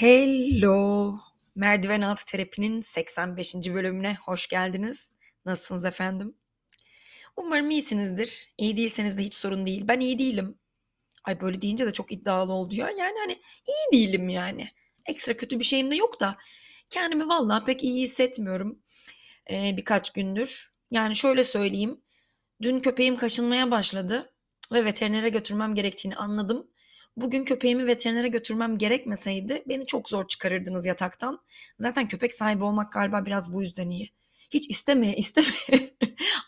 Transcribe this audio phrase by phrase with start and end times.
[0.00, 1.18] Hello.
[1.54, 3.54] Merdiven altı terapinin 85.
[3.54, 5.12] bölümüne hoş geldiniz.
[5.44, 6.34] Nasılsınız efendim?
[7.36, 8.54] Umarım iyisinizdir.
[8.58, 9.88] İyi değilseniz de hiç sorun değil.
[9.88, 10.58] Ben iyi değilim.
[11.24, 12.90] Ay böyle deyince de çok iddialı oldu ya.
[12.90, 14.68] Yani hani iyi değilim yani.
[15.06, 16.38] Ekstra kötü bir şeyim de yok da
[16.90, 18.82] kendimi vallahi pek iyi hissetmiyorum.
[19.50, 20.72] Ee, birkaç gündür.
[20.90, 22.00] Yani şöyle söyleyeyim.
[22.62, 24.32] Dün köpeğim kaşınmaya başladı
[24.72, 26.70] ve veterinere götürmem gerektiğini anladım.
[27.20, 31.40] Bugün köpeğimi veterinere götürmem gerekmeseydi beni çok zor çıkarırdınız yataktan.
[31.80, 34.12] Zaten köpek sahibi olmak galiba biraz bu yüzden iyi.
[34.50, 35.96] Hiç istemeye istemeye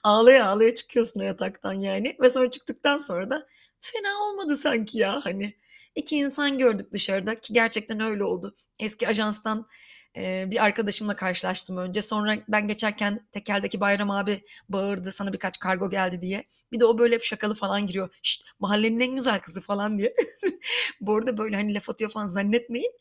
[0.03, 2.17] ağlaya ağlaya çıkıyorsun o yataktan yani.
[2.21, 3.47] Ve sonra çıktıktan sonra da
[3.81, 5.55] fena olmadı sanki ya hani.
[5.95, 8.55] İki insan gördük dışarıda ki gerçekten öyle oldu.
[8.79, 9.67] Eski ajanstan
[10.17, 12.03] e, bir arkadaşımla karşılaştım önce.
[12.03, 16.45] Sonra ben geçerken tekeldeki Bayram abi bağırdı sana birkaç kargo geldi diye.
[16.73, 18.09] Bir de o böyle hep şakalı falan giriyor.
[18.23, 20.15] Şşt mahallenin en güzel kızı falan diye.
[21.01, 22.93] Bu arada böyle hani laf atıyor falan zannetmeyin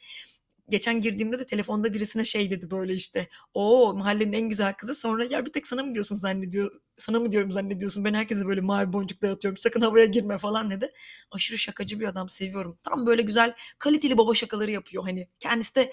[0.71, 3.27] geçen girdiğimde de telefonda birisine şey dedi böyle işte.
[3.53, 4.95] O mahallenin en güzel kızı.
[4.95, 6.71] Sonra ya bir tek sana mı diyorsun zannediyor.
[6.97, 8.05] Sana mı diyorum zannediyorsun.
[8.05, 9.57] Ben herkese böyle mavi boncuk dağıtıyorum.
[9.57, 10.91] Sakın havaya girme falan dedi.
[11.31, 12.77] Aşırı şakacı bir adam seviyorum.
[12.83, 15.27] Tam böyle güzel kaliteli baba şakaları yapıyor hani.
[15.39, 15.91] Kendisi de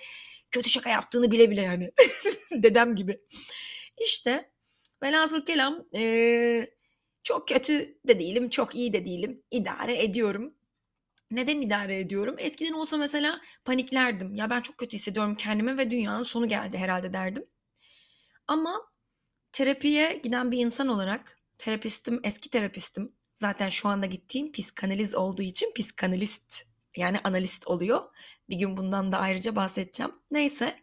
[0.51, 1.91] kötü şaka yaptığını bile bile yani.
[2.53, 3.21] Dedem gibi.
[4.01, 4.51] İşte
[5.03, 6.67] velhasıl kelam ee,
[7.23, 9.43] çok kötü de değilim, çok iyi de değilim.
[9.51, 10.55] İdare ediyorum.
[11.31, 12.35] Neden idare ediyorum?
[12.39, 14.35] Eskiden olsa mesela paniklerdim.
[14.35, 17.47] Ya ben çok kötü hissediyorum kendimi ve dünyanın sonu geldi herhalde derdim.
[18.47, 18.83] Ama
[19.53, 23.13] terapiye giden bir insan olarak terapistim, eski terapistim.
[23.35, 26.63] Zaten şu anda gittiğim psikanaliz olduğu için psikanalist
[26.97, 28.03] yani analist oluyor.
[28.51, 30.13] Bir gün bundan da ayrıca bahsedeceğim.
[30.31, 30.81] Neyse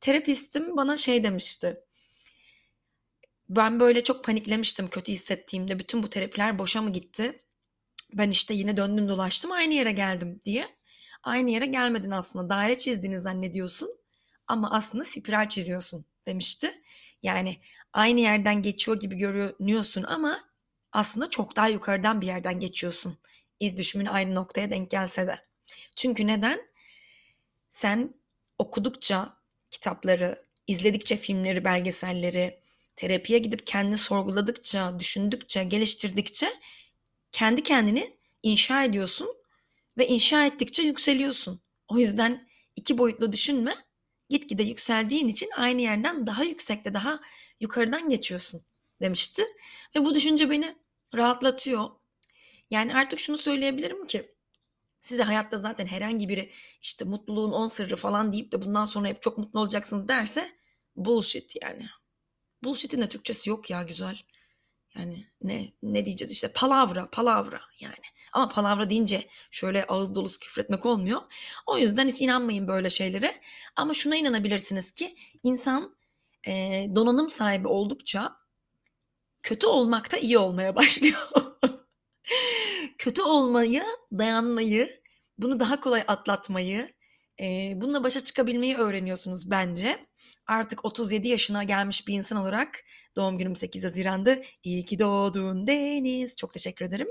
[0.00, 1.80] terapistim bana şey demişti.
[3.48, 5.78] Ben böyle çok paniklemiştim kötü hissettiğimde.
[5.78, 7.42] Bütün bu terapiler boşa mı gitti?
[8.14, 10.68] Ben işte yine döndüm dolaştım aynı yere geldim diye.
[11.22, 12.48] Aynı yere gelmedin aslında.
[12.48, 13.90] Daire çizdiğini zannediyorsun
[14.46, 16.82] ama aslında spiral çiziyorsun demişti.
[17.22, 17.56] Yani
[17.92, 20.44] aynı yerden geçiyor gibi görünüyorsun ama
[20.92, 23.18] aslında çok daha yukarıdan bir yerden geçiyorsun.
[23.60, 25.38] İz düşümün aynı noktaya denk gelse de.
[25.96, 26.69] Çünkü neden?
[27.70, 28.14] Sen
[28.58, 29.36] okudukça
[29.70, 32.60] kitapları, izledikçe filmleri, belgeselleri,
[32.96, 36.52] terapiye gidip kendini sorguladıkça, düşündükçe, geliştirdikçe
[37.32, 39.28] kendi kendini inşa ediyorsun
[39.98, 41.60] ve inşa ettikçe yükseliyorsun.
[41.88, 43.76] O yüzden iki boyutlu düşünme.
[44.28, 47.20] Gitgide yükseldiğin için aynı yerden daha yüksekte, daha
[47.60, 48.62] yukarıdan geçiyorsun
[49.00, 49.44] demişti.
[49.96, 50.76] Ve bu düşünce beni
[51.14, 51.90] rahatlatıyor.
[52.70, 54.34] Yani artık şunu söyleyebilirim ki
[55.02, 56.52] size hayatta zaten herhangi biri
[56.82, 60.50] işte mutluluğun on sırrı falan deyip de bundan sonra hep çok mutlu olacaksınız derse
[60.96, 61.86] bullshit yani.
[62.64, 64.18] Bullshit'in de Türkçesi yok ya güzel.
[64.94, 67.94] Yani ne ne diyeceğiz işte palavra palavra yani.
[68.32, 71.22] Ama palavra deyince şöyle ağız dolusu küfretmek olmuyor.
[71.66, 73.40] O yüzden hiç inanmayın böyle şeylere.
[73.76, 75.96] Ama şuna inanabilirsiniz ki insan
[76.46, 78.36] e, donanım sahibi oldukça
[79.42, 81.30] kötü olmakta iyi olmaya başlıyor.
[83.00, 85.00] Kötü olmayı, dayanmayı,
[85.38, 86.92] bunu daha kolay atlatmayı,
[87.40, 90.06] e, bununla başa çıkabilmeyi öğreniyorsunuz bence.
[90.46, 92.84] Artık 37 yaşına gelmiş bir insan olarak
[93.16, 94.42] doğum günüm 8 Haziran'da.
[94.64, 96.36] İyi ki doğdun Deniz.
[96.36, 97.08] Çok teşekkür ederim.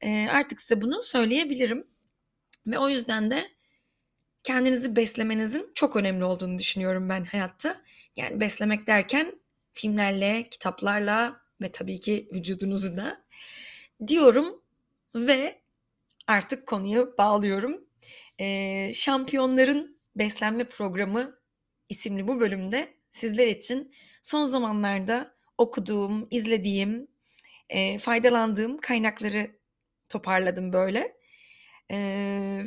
[0.00, 1.86] E, artık size bunu söyleyebilirim.
[2.66, 3.48] Ve o yüzden de
[4.42, 7.80] kendinizi beslemenizin çok önemli olduğunu düşünüyorum ben hayatta.
[8.16, 9.40] Yani beslemek derken
[9.72, 13.24] filmlerle, kitaplarla ve tabii ki vücudunuzu da
[14.06, 14.65] diyorum
[15.16, 15.62] ve
[16.26, 17.84] artık konuyu bağlıyorum.
[18.40, 21.40] Ee, Şampiyonların Beslenme Programı
[21.88, 27.08] isimli bu bölümde sizler için son zamanlarda okuduğum, izlediğim,
[27.68, 29.50] e, faydalandığım kaynakları
[30.08, 31.16] toparladım böyle.
[31.90, 31.96] E,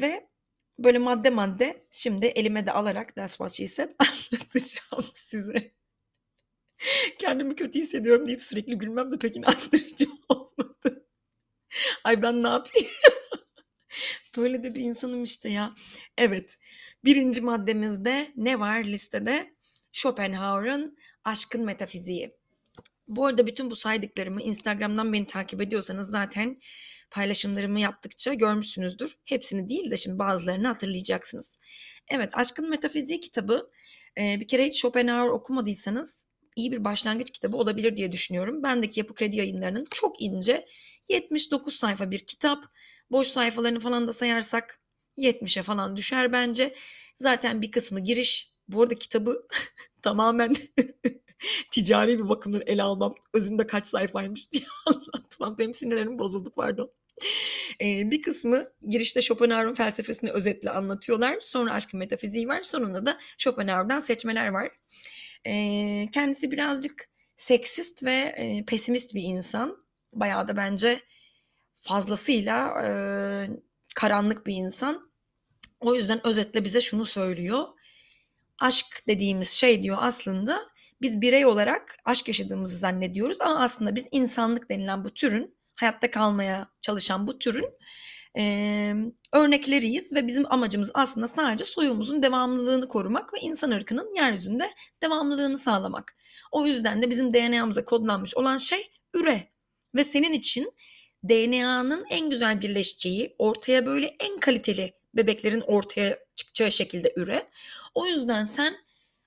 [0.02, 0.30] ve
[0.80, 5.74] böyle madde madde şimdi elime de alarak That's What She Said anlatacağım size.
[7.20, 10.99] Kendimi kötü hissediyorum deyip sürekli gülmem de pek inandırıcı olmadı.
[12.04, 12.88] Ay ben ne yapayım?
[14.38, 15.74] Böyle de bir insanım işte ya.
[16.18, 16.58] Evet.
[17.04, 19.54] Birinci maddemizde ne var listede?
[19.92, 22.38] Schopenhauer'ın Aşkın Metafiziği.
[23.08, 26.60] Bu arada bütün bu saydıklarımı Instagram'dan beni takip ediyorsanız zaten
[27.12, 29.18] paylaşımlarımı yaptıkça görmüşsünüzdür.
[29.26, 31.60] Hepsini değil de şimdi bazılarını hatırlayacaksınız.
[32.08, 33.72] Evet Aşkın Metafiziği kitabı
[34.18, 38.64] bir kere hiç Schopenhauer okumadıysanız iyi bir başlangıç kitabı olabilir diye düşünüyorum.
[38.64, 40.66] Bendeki Yapı Kredi yayınlarının çok ince
[41.10, 42.66] 79 sayfa bir kitap.
[43.12, 44.82] Boş sayfalarını falan da sayarsak
[45.18, 46.76] 70'e falan düşer bence.
[47.18, 48.54] Zaten bir kısmı giriş.
[48.68, 49.48] Bu arada kitabı
[50.02, 50.56] tamamen
[51.72, 53.16] ticari bir bakımdan ele almam.
[53.34, 55.58] Özünde kaç sayfaymış diye anlatmam.
[55.58, 56.92] Benim sinirlerim bozuldu pardon.
[57.82, 61.38] Ee, bir kısmı girişte Schopenhauer'un felsefesini özetle anlatıyorlar.
[61.42, 62.62] Sonra aşkın metafiziği var.
[62.62, 64.72] Sonunda da Schopenhauer'dan seçmeler var.
[65.48, 69.79] Ee, kendisi birazcık seksist ve e, pesimist bir insan.
[70.14, 71.02] Bayağı da bence
[71.78, 72.90] fazlasıyla e,
[73.96, 75.12] karanlık bir insan.
[75.80, 77.68] O yüzden özetle bize şunu söylüyor.
[78.60, 80.70] Aşk dediğimiz şey diyor aslında
[81.02, 86.68] biz birey olarak aşk yaşadığımızı zannediyoruz ama aslında biz insanlık denilen bu türün hayatta kalmaya
[86.82, 87.70] çalışan bu türün
[88.38, 88.94] e,
[89.34, 94.72] örnekleriyiz ve bizim amacımız aslında sadece soyumuzun devamlılığını korumak ve insan ırkının yeryüzünde
[95.04, 96.18] devamlılığını sağlamak.
[96.52, 99.52] O yüzden de bizim DNA'mıza kodlanmış olan şey üre
[99.96, 100.72] ve senin için
[101.30, 107.50] DNA'nın en güzel birleşeceği, ortaya böyle en kaliteli bebeklerin ortaya çıkacağı şekilde üre.
[107.96, 108.76] O yüzden sen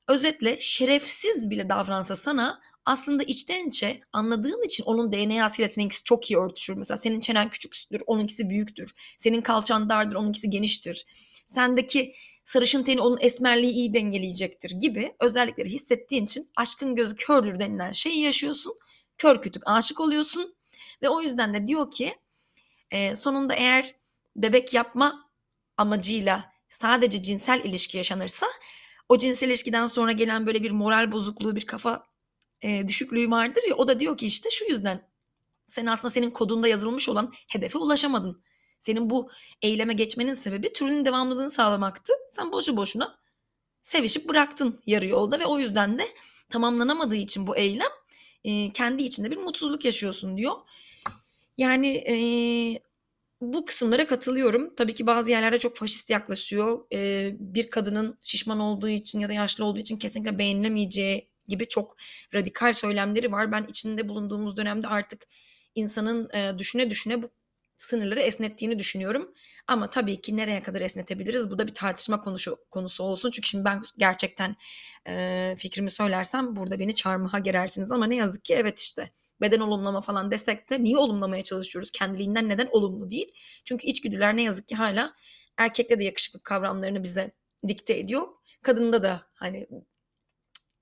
[0.08, 6.38] özetle şerefsiz bile davransa sana aslında içten içe anladığın için onun DNA'sıyla seninkisi çok iyi
[6.38, 6.74] örtüşür.
[6.74, 8.94] Mesela senin çenen küçüktür, onunkisi büyüktür.
[9.18, 11.06] Senin kalçan dardır, onunkisi geniştir.
[11.48, 12.14] Sendeki
[12.44, 18.20] sarışın teni onun esmerliği iyi dengeleyecektir gibi özellikleri hissettiğin için aşkın gözü kördür denilen şeyi
[18.20, 18.78] yaşıyorsun.
[19.18, 20.54] Kör kütük aşık oluyorsun
[21.02, 22.18] ve o yüzden de diyor ki
[22.90, 23.94] e, sonunda eğer
[24.36, 25.30] bebek yapma
[25.76, 28.46] amacıyla sadece cinsel ilişki yaşanırsa
[29.08, 32.06] o cinsel ilişkiden sonra gelen böyle bir moral bozukluğu, bir kafa
[32.62, 35.08] e, düşüklüğü vardır ya o da diyor ki işte şu yüzden
[35.68, 38.42] sen aslında senin kodunda yazılmış olan hedefe ulaşamadın.
[38.80, 39.30] Senin bu
[39.62, 42.12] eyleme geçmenin sebebi türünün devamlılığını sağlamaktı.
[42.30, 43.18] Sen boşu boşuna
[43.82, 46.08] sevişip bıraktın yarı yolda ve o yüzden de
[46.48, 47.90] tamamlanamadığı için bu eylem
[48.44, 50.54] e, kendi içinde bir mutsuzluk yaşıyorsun diyor.
[51.58, 52.14] Yani e,
[53.40, 54.74] bu kısımlara katılıyorum.
[54.74, 56.86] Tabii ki bazı yerlerde çok faşist yaklaşıyor.
[56.92, 61.96] E, bir kadının şişman olduğu için ya da yaşlı olduğu için kesinlikle beğenilemeyeceği gibi çok
[62.34, 63.52] radikal söylemleri var.
[63.52, 65.26] Ben içinde bulunduğumuz dönemde artık
[65.74, 67.30] insanın e, düşüne düşüne bu
[67.82, 69.34] sınırları esnettiğini düşünüyorum.
[69.66, 71.50] Ama tabii ki nereye kadar esnetebiliriz?
[71.50, 73.30] Bu da bir tartışma konusu, konusu olsun.
[73.30, 74.56] Çünkü şimdi ben gerçekten
[75.08, 77.92] e, fikrimi söylersem burada beni çarmıha gerersiniz.
[77.92, 81.90] Ama ne yazık ki evet işte beden olumlama falan desek de niye olumlamaya çalışıyoruz?
[81.92, 83.32] Kendiliğinden neden olumlu değil?
[83.64, 85.14] Çünkü içgüdüler ne yazık ki hala
[85.58, 87.32] erkekte de yakışıklık kavramlarını bize
[87.68, 88.28] dikte ediyor.
[88.62, 89.68] Kadında da hani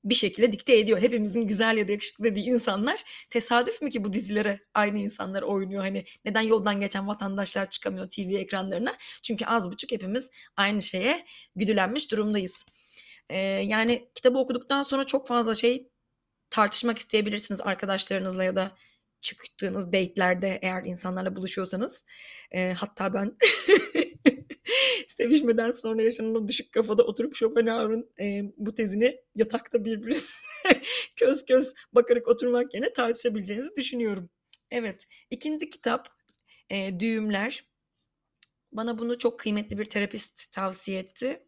[0.04, 0.98] bir şekilde dikte ediyor.
[1.00, 5.82] Hepimizin güzel ya da yakışıklı dediği insanlar tesadüf mü ki bu dizilere aynı insanlar oynuyor?
[5.82, 8.96] Hani neden yoldan geçen vatandaşlar çıkamıyor TV ekranlarına?
[9.22, 11.26] Çünkü az buçuk hepimiz aynı şeye
[11.56, 12.64] güdülenmiş durumdayız.
[13.30, 15.88] Ee, yani kitabı okuduktan sonra çok fazla şey
[16.50, 18.76] tartışmak isteyebilirsiniz arkadaşlarınızla ya da
[19.20, 22.04] çıktığınız date'lerde eğer insanlarla buluşuyorsanız.
[22.50, 23.36] E, hatta ben
[25.08, 30.18] sevişmeden sonra yaşanan o düşük kafada oturup Schopenhauer'ın e, bu tezini yatakta birbirine
[31.16, 34.30] köz köz bakarak oturmak yerine tartışabileceğinizi düşünüyorum.
[34.70, 36.08] Evet, ikinci kitap
[36.70, 37.64] e, Düğümler.
[38.72, 41.42] Bana bunu çok kıymetli bir terapist tavsiye etti.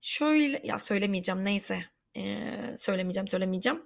[0.00, 1.84] Şöyle, ya söylemeyeceğim neyse.
[2.16, 2.46] E,
[2.78, 3.82] söylemeyeceğim, söylemeyeceğim.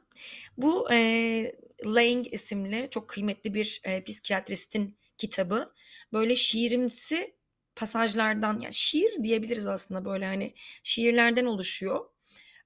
[0.56, 1.52] Bu e,
[1.84, 5.72] Lang isimli çok kıymetli bir e, psikiyatristin kitabı.
[6.12, 7.35] Böyle şiirimsi
[7.76, 12.06] pasajlardan yani şiir diyebiliriz aslında böyle hani şiirlerden oluşuyor.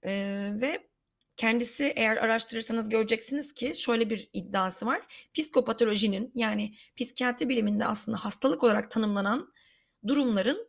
[0.04, 0.90] Ee, ve
[1.36, 5.00] kendisi eğer araştırırsanız göreceksiniz ki şöyle bir iddiası var.
[5.34, 9.52] Psikopatolojinin yani psikiyatri biliminde aslında hastalık olarak tanımlanan
[10.06, 10.68] durumların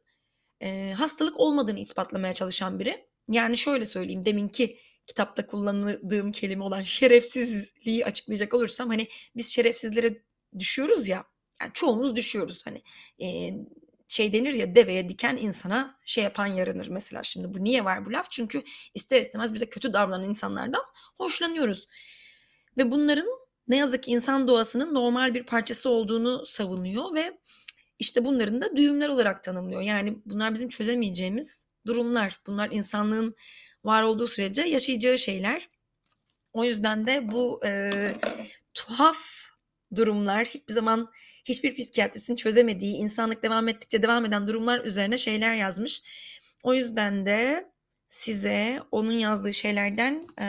[0.61, 3.07] e, hastalık olmadığını ispatlamaya çalışan biri.
[3.29, 10.23] Yani şöyle söyleyeyim deminki kitapta kullandığım kelime olan şerefsizliği açıklayacak olursam hani biz şerefsizlere
[10.59, 11.25] düşüyoruz ya
[11.61, 12.83] yani çoğumuz düşüyoruz hani
[13.21, 13.53] e,
[14.11, 17.23] şey denir ya deveye diken insana şey yapan yaranır mesela.
[17.23, 18.31] Şimdi bu niye var bu laf?
[18.31, 18.63] Çünkü
[18.93, 20.81] ister istemez bize kötü davranan insanlardan
[21.17, 21.87] hoşlanıyoruz.
[22.77, 23.27] Ve bunların
[23.67, 27.37] ne yazık ki insan doğasının normal bir parçası olduğunu savunuyor ve
[27.99, 29.81] işte bunların da düğümler olarak tanımlıyor.
[29.81, 32.39] Yani bunlar bizim çözemeyeceğimiz durumlar.
[32.47, 33.35] Bunlar insanlığın
[33.83, 35.69] var olduğu sürece yaşayacağı şeyler.
[36.53, 37.91] O yüzden de bu e,
[38.73, 39.25] tuhaf
[39.95, 41.11] durumlar hiçbir zaman
[41.45, 46.01] hiçbir psikiyatristin çözemediği, insanlık devam ettikçe devam eden durumlar üzerine şeyler yazmış.
[46.63, 47.71] O yüzden de
[48.09, 50.47] size onun yazdığı şeylerden e,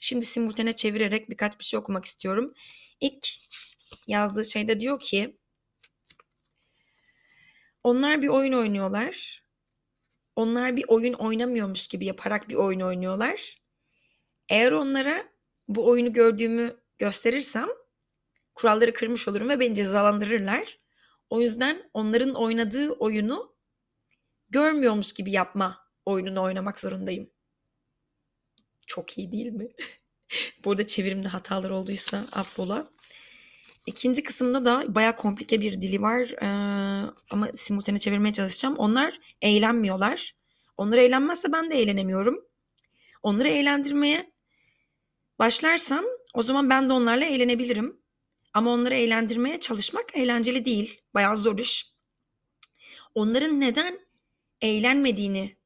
[0.00, 2.54] Şimdi simultane çevirerek birkaç bir şey okumak istiyorum.
[3.00, 3.28] İlk
[4.06, 5.38] yazdığı şeyde diyor ki
[7.84, 9.44] onlar bir oyun oynuyorlar.
[10.36, 13.62] Onlar bir oyun oynamıyormuş gibi yaparak bir oyun oynuyorlar.
[14.48, 15.28] Eğer onlara
[15.68, 17.68] bu oyunu gördüğümü gösterirsem
[18.58, 20.78] kuralları kırmış olurum ve beni cezalandırırlar.
[21.30, 23.56] O yüzden onların oynadığı oyunu
[24.50, 27.30] görmüyormuş gibi yapma oyununu oynamak zorundayım.
[28.86, 29.68] Çok iyi değil mi?
[30.64, 32.90] Burada çevirimde hatalar olduysa affola.
[33.86, 36.46] İkinci kısımda da baya komplike bir dili var ee,
[37.30, 38.76] ama simultane çevirmeye çalışacağım.
[38.76, 40.34] Onlar eğlenmiyorlar.
[40.76, 42.44] Onlar eğlenmezse ben de eğlenemiyorum.
[43.22, 44.32] Onları eğlendirmeye
[45.38, 48.07] başlarsam o zaman ben de onlarla eğlenebilirim.
[48.54, 51.00] Ama onları eğlendirmeye çalışmak eğlenceli değil.
[51.14, 51.92] Bayağı zor iş.
[53.14, 54.00] Onların neden
[54.60, 55.56] eğlenmediğini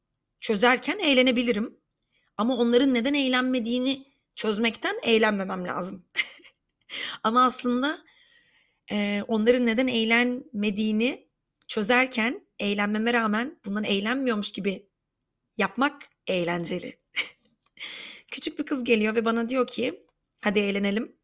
[0.41, 1.77] çözerken eğlenebilirim.
[2.37, 6.07] Ama onların neden eğlenmediğini çözmekten eğlenmemem lazım.
[7.23, 8.05] Ama aslında
[8.91, 11.29] e, onların neden eğlenmediğini
[11.69, 14.89] çözerken eğlenmeme rağmen bundan eğlenmiyormuş gibi
[15.57, 16.99] yapmak eğlenceli.
[18.31, 20.07] Küçük bir kız geliyor ve bana diyor ki
[20.41, 21.17] hadi eğlenelim.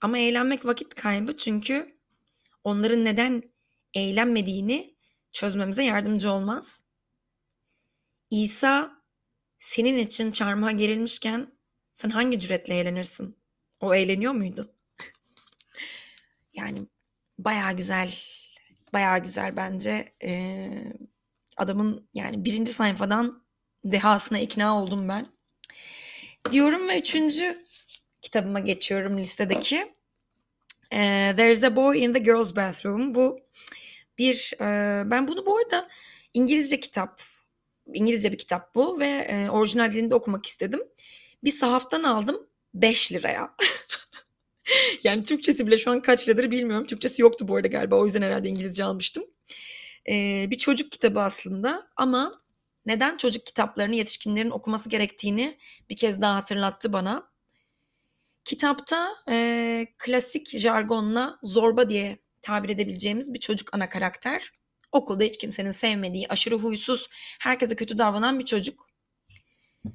[0.00, 1.98] Ama eğlenmek vakit kaybı çünkü
[2.64, 3.42] onların neden
[3.94, 4.96] eğlenmediğini
[5.32, 6.82] çözmemize yardımcı olmaz.
[8.30, 9.02] İsa
[9.58, 11.52] senin için çarmıha gerilmişken
[11.94, 13.38] sen hangi cüretle eğlenirsin?
[13.80, 14.76] O eğleniyor muydu?
[16.56, 16.86] yani
[17.38, 18.14] bayağı güzel,
[18.92, 20.14] bayağı güzel bence.
[20.22, 20.92] Ee,
[21.56, 23.44] adamın yani birinci sayfadan
[23.84, 25.26] dehasına ikna oldum ben.
[26.52, 27.65] Diyorum ve üçüncü
[28.22, 29.94] kitabıma geçiyorum listedeki.
[30.92, 33.14] Ee, There's a Boy in the Girls' Bathroom.
[33.14, 33.40] Bu
[34.18, 35.88] bir, e, ben bunu bu arada
[36.34, 37.22] İngilizce kitap,
[37.94, 40.80] İngilizce bir kitap bu ve e, orijinal dilinde okumak istedim.
[41.44, 43.54] Bir sahaftan aldım 5 liraya.
[45.04, 46.86] yani Türkçesi bile şu an kaç liradır bilmiyorum.
[46.86, 47.96] Türkçesi yoktu bu arada galiba.
[47.96, 49.24] O yüzden herhalde İngilizce almıştım.
[50.08, 52.42] Ee, bir çocuk kitabı aslında ama
[52.86, 55.58] neden çocuk kitaplarını yetişkinlerin okuması gerektiğini
[55.90, 57.35] bir kez daha hatırlattı bana.
[58.46, 64.52] Kitapta e, klasik jargonla zorba diye tabir edebileceğimiz bir çocuk ana karakter.
[64.92, 67.08] Okulda hiç kimsenin sevmediği, aşırı huysuz,
[67.40, 68.86] herkese kötü davranan bir çocuk.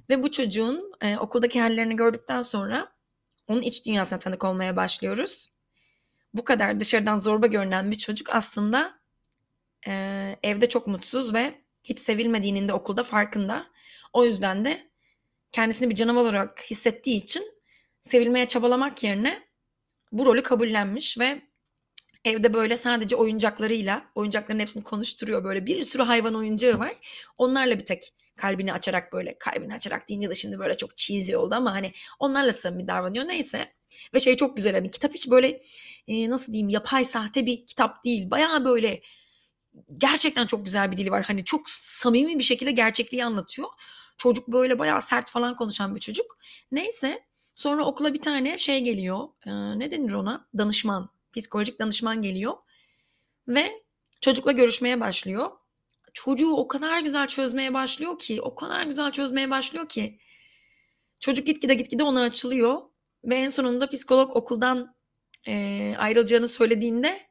[0.10, 2.92] Ve bu çocuğun e, okuldaki hallerini gördükten sonra
[3.48, 5.50] onun iç dünyasına tanık olmaya başlıyoruz.
[6.34, 9.00] Bu kadar dışarıdan zorba görünen bir çocuk aslında
[9.88, 9.92] e,
[10.44, 13.68] evde çok mutsuz ve hiç sevilmediğinin de okulda farkında.
[14.14, 14.92] O yüzden de
[15.52, 17.61] kendisini bir canavar olarak hissettiği için
[18.02, 19.44] sevilmeye çabalamak yerine
[20.12, 21.42] bu rolü kabullenmiş ve
[22.26, 26.94] evde böyle sadece oyuncaklarıyla oyuncakların hepsini konuşturuyor böyle bir sürü hayvan oyuncağı var.
[27.38, 31.56] Onlarla bir tek kalbini açarak böyle kalbini açarak deyince de şimdi böyle çok cheesy oldu
[31.56, 33.74] ama hani onlarla samimi davranıyor neyse.
[34.14, 35.62] Ve şey çok güzel hani kitap hiç böyle
[36.08, 38.32] e, nasıl diyeyim yapay sahte bir kitap değil.
[38.32, 39.02] Bayağı böyle
[39.98, 41.24] gerçekten çok güzel bir dili var.
[41.24, 43.68] Hani çok samimi bir şekilde gerçekliği anlatıyor.
[44.18, 46.38] Çocuk böyle bayağı sert falan konuşan bir çocuk.
[46.72, 47.24] Neyse
[47.62, 49.28] sonra okula bir tane şey geliyor.
[49.46, 50.48] E, ne denir ona?
[50.58, 51.10] Danışman.
[51.38, 52.54] Psikolojik danışman geliyor.
[53.48, 53.84] Ve
[54.22, 55.52] çocukla görüşmeye başlıyor
[56.14, 60.20] çocuğu o kadar güzel çözmeye başlıyor ki, o kadar güzel çözmeye başlıyor ki
[61.20, 62.82] çocuk gitgide gitgide ona açılıyor
[63.24, 64.96] ve en sonunda psikolog okuldan
[65.48, 67.22] e, ayrılacağını söylediğinde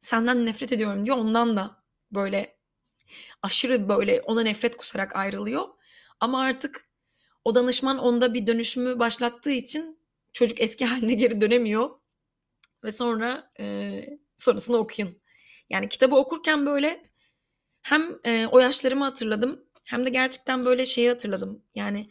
[0.00, 1.16] senden nefret ediyorum diyor.
[1.16, 1.82] Ondan da
[2.12, 2.56] böyle
[3.42, 5.68] aşırı böyle ona nefret kusarak ayrılıyor.
[6.20, 6.87] Ama artık
[7.44, 9.98] o danışman onda bir dönüşümü başlattığı için
[10.32, 11.90] çocuk eski haline geri dönemiyor.
[12.84, 14.04] Ve sonra e,
[14.36, 15.18] sonrasını okuyun.
[15.70, 17.10] Yani kitabı okurken böyle
[17.82, 21.62] hem e, o yaşlarımı hatırladım hem de gerçekten böyle şeyi hatırladım.
[21.74, 22.08] Yani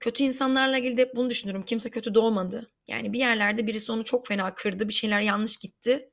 [0.00, 1.64] kötü insanlarla ilgili de hep bunu düşünürüm.
[1.64, 2.70] Kimse kötü doğmadı.
[2.88, 4.88] Yani bir yerlerde birisi onu çok fena kırdı.
[4.88, 6.10] Bir şeyler yanlış gitti.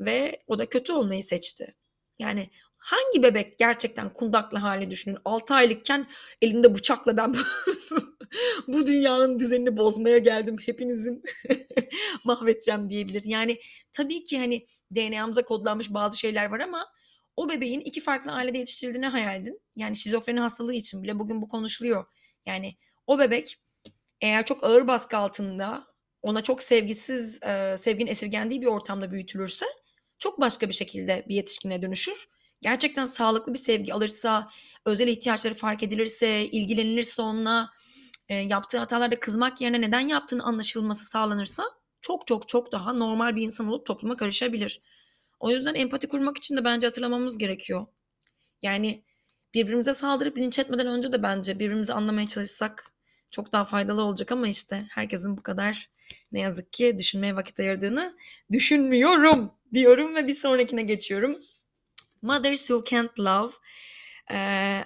[0.00, 1.74] Ve o da kötü olmayı seçti.
[2.18, 2.50] Yani
[2.84, 5.18] hangi bebek gerçekten kundaklı hali düşünün.
[5.24, 6.06] 6 aylıkken
[6.42, 7.34] elinde bıçakla ben
[8.68, 10.56] bu dünyanın düzenini bozmaya geldim.
[10.66, 11.22] Hepinizin
[12.24, 13.22] mahvedeceğim diyebilir.
[13.24, 13.60] Yani
[13.92, 16.86] tabii ki hani DNA'mıza kodlanmış bazı şeyler var ama
[17.36, 19.60] o bebeğin iki farklı ailede yetiştirildiğini hayal edin.
[19.76, 22.04] Yani şizofreni hastalığı için bile bugün bu konuşuluyor.
[22.46, 22.76] Yani
[23.06, 23.56] o bebek
[24.20, 25.86] eğer çok ağır baskı altında
[26.22, 29.66] ona çok sevgisiz, e, sevgin esirgendiği bir ortamda büyütülürse
[30.18, 32.28] çok başka bir şekilde bir yetişkine dönüşür.
[32.64, 34.50] Gerçekten sağlıklı bir sevgi alırsa,
[34.84, 37.70] özel ihtiyaçları fark edilirse, ilgilenilirse onunla,
[38.28, 41.64] e, yaptığı hatalarda kızmak yerine neden yaptığını anlaşılması sağlanırsa
[42.00, 44.80] çok çok çok daha normal bir insan olup topluma karışabilir.
[45.40, 47.86] O yüzden empati kurmak için de bence hatırlamamız gerekiyor.
[48.62, 49.04] Yani
[49.54, 52.92] birbirimize saldırıp linç etmeden önce de bence birbirimizi anlamaya çalışsak
[53.30, 55.90] çok daha faydalı olacak ama işte herkesin bu kadar
[56.32, 58.16] ne yazık ki düşünmeye vakit ayırdığını
[58.52, 61.36] düşünmüyorum diyorum ve bir sonrakine geçiyorum.
[62.24, 63.52] Mothers Who Can't Love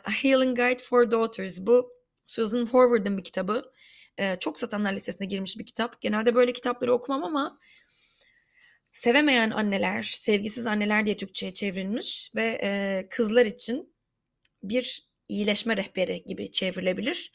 [0.04, 1.60] A Healing Guide for Daughters.
[1.60, 1.92] Bu
[2.26, 3.72] Susan Forward'ın bir kitabı.
[4.40, 6.00] Çok satanlar listesine girmiş bir kitap.
[6.00, 7.58] Genelde böyle kitapları okumam ama
[8.92, 13.94] sevemeyen anneler, sevgisiz anneler diye Türkçe'ye çevrilmiş ve kızlar için
[14.62, 17.32] bir iyileşme rehberi gibi çevrilebilir.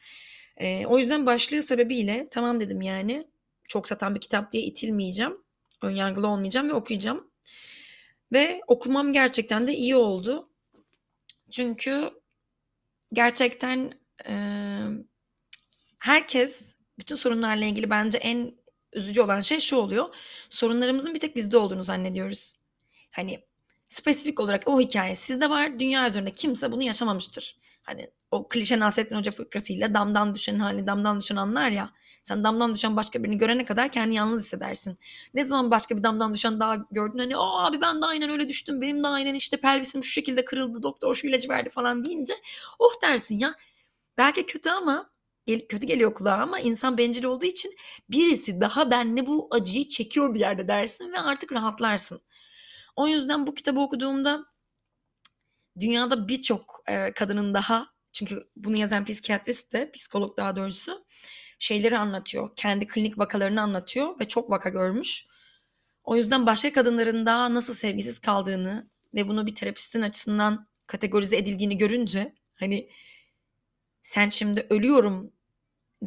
[0.85, 3.27] o yüzden başlığı sebebiyle tamam dedim yani
[3.67, 5.37] çok satan bir kitap diye itilmeyeceğim.
[5.81, 7.32] Önyargılı olmayacağım ve okuyacağım.
[8.31, 10.49] Ve okumam gerçekten de iyi oldu.
[11.51, 12.11] Çünkü
[13.13, 13.93] gerçekten
[14.27, 14.35] e,
[15.99, 18.55] herkes bütün sorunlarla ilgili bence en
[18.93, 20.15] üzücü olan şey şu oluyor.
[20.49, 22.55] Sorunlarımızın bir tek bizde olduğunu zannediyoruz.
[23.11, 23.43] Hani
[23.89, 25.79] spesifik olarak o hikaye sizde var.
[25.79, 27.57] Dünya üzerinde kimse bunu yaşamamıştır.
[27.83, 31.89] Hani o klişe Nasrettin Hoca fıkrasıyla damdan düşen hali damdan düşen anlar ya.
[32.23, 34.99] Sen damdan düşen başka birini görene kadar kendini yalnız hissedersin.
[35.33, 38.49] Ne zaman başka bir damdan düşen daha gördün hani o abi ben de aynen öyle
[38.49, 38.81] düştüm.
[38.81, 40.83] Benim de aynen işte pelvisim şu şekilde kırıldı.
[40.83, 42.33] Doktor şu ilacı verdi falan deyince
[42.79, 43.55] oh dersin ya.
[44.17, 45.09] Belki kötü ama
[45.47, 47.75] kötü geliyor kulağa ama insan bencil olduğu için
[48.09, 52.21] birisi daha benle bu acıyı çekiyor bir yerde dersin ve artık rahatlarsın.
[52.95, 54.45] O yüzden bu kitabı okuduğumda
[55.79, 61.05] dünyada birçok e, kadının daha çünkü bunu yazan psikiyatrist de psikolog daha doğrusu
[61.59, 62.49] şeyleri anlatıyor.
[62.55, 65.27] Kendi klinik vakalarını anlatıyor ve çok vaka görmüş.
[66.03, 71.77] O yüzden başka kadınların daha nasıl sevgisiz kaldığını ve bunu bir terapistin açısından kategorize edildiğini
[71.77, 72.89] görünce hani
[74.03, 75.33] sen şimdi ölüyorum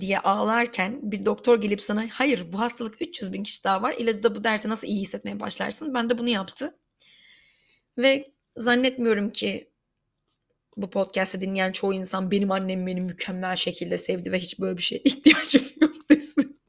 [0.00, 4.22] diye ağlarken bir doktor gelip sana hayır bu hastalık 300 bin kişi daha var ilacı
[4.22, 5.94] da bu derse nasıl iyi hissetmeye başlarsın.
[5.94, 6.78] Ben de bunu yaptı.
[7.98, 9.70] Ve zannetmiyorum ki
[10.76, 14.82] bu podcast'ı dinleyen çoğu insan benim annem beni mükemmel şekilde sevdi ve hiç böyle bir
[14.82, 16.60] şeye ihtiyacım yok desin.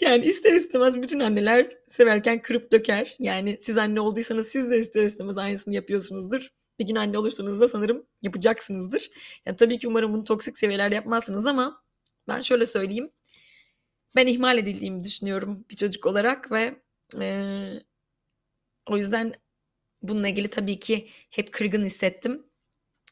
[0.00, 3.16] yani ister istemez bütün anneler severken kırıp döker.
[3.18, 6.48] Yani siz anne olduysanız siz de ister istemez aynısını yapıyorsunuzdur.
[6.78, 9.10] Bir gün anne olursanız da sanırım yapacaksınızdır.
[9.46, 11.82] Yani tabii ki umarım bunu toksik seviyelerde yapmazsınız ama
[12.28, 13.10] ben şöyle söyleyeyim.
[14.16, 16.74] Ben ihmal edildiğimi düşünüyorum bir çocuk olarak ve
[17.20, 17.50] e,
[18.86, 19.34] o yüzden
[20.02, 22.46] bununla ilgili tabii ki hep kırgın hissettim.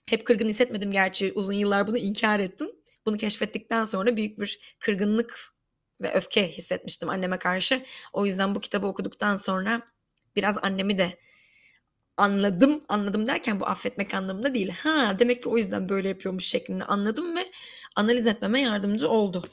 [0.06, 2.68] Hep kırgın hissetmedim gerçi uzun yıllar bunu inkar ettim.
[3.06, 5.54] Bunu keşfettikten sonra büyük bir kırgınlık
[6.00, 7.84] ve öfke hissetmiştim anneme karşı.
[8.12, 9.82] O yüzden bu kitabı okuduktan sonra
[10.36, 11.18] biraz annemi de
[12.16, 12.84] anladım.
[12.88, 14.70] Anladım derken bu affetmek anlamında değil.
[14.70, 17.52] Ha demek ki o yüzden böyle yapıyormuş şeklinde anladım ve
[17.96, 19.44] analiz etmeme yardımcı oldu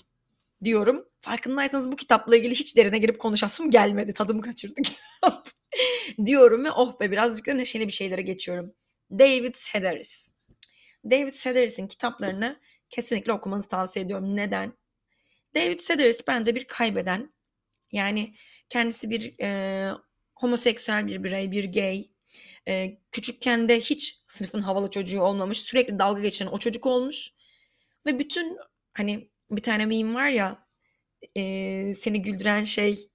[0.63, 1.05] diyorum.
[1.21, 4.13] Farkındaysanız bu kitapla ilgili hiç derine girip konuşasım gelmedi.
[4.13, 5.49] Tadımı kaçırdı kitap.
[6.25, 8.73] diyorum ve oh be birazcık da neşeli bir şeylere geçiyorum.
[9.11, 10.31] David Sedaris.
[11.05, 14.35] David Sedaris'in kitaplarını kesinlikle okumanızı tavsiye ediyorum.
[14.35, 14.73] Neden?
[15.55, 17.33] David Sedaris bence bir kaybeden.
[17.91, 18.35] Yani
[18.69, 19.91] kendisi bir e,
[20.35, 22.09] homoseksüel bir birey, bir gay.
[22.67, 25.59] E, küçükken de hiç sınıfın havalı çocuğu olmamış.
[25.61, 27.31] Sürekli dalga geçen o çocuk olmuş.
[28.05, 28.57] Ve bütün
[28.93, 30.67] hani bir tane meme var ya
[31.37, 33.09] e, seni güldüren şey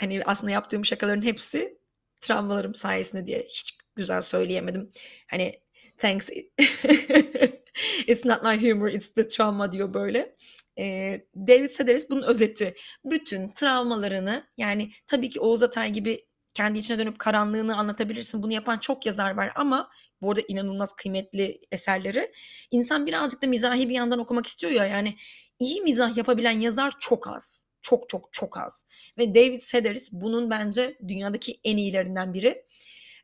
[0.00, 1.78] hani aslında yaptığım şakaların hepsi
[2.20, 4.90] travmalarım sayesinde diye hiç güzel söyleyemedim.
[5.26, 5.60] Hani
[5.98, 6.30] thanks
[8.06, 10.36] it's not my humor it's the trauma diyor böyle.
[10.78, 12.74] Ee, David Sedaris bunun özeti.
[13.04, 18.42] Bütün travmalarını yani tabii ki Oğuz Atay gibi kendi içine dönüp karanlığını anlatabilirsin.
[18.42, 19.90] Bunu yapan çok yazar var ama
[20.22, 22.32] bu arada inanılmaz kıymetli eserleri.
[22.70, 25.16] İnsan birazcık da mizahi bir yandan okumak istiyor ya yani
[25.58, 27.66] iyi mizah yapabilen yazar çok az.
[27.82, 28.86] Çok çok çok az.
[29.18, 32.64] Ve David Sedaris bunun bence dünyadaki en iyilerinden biri.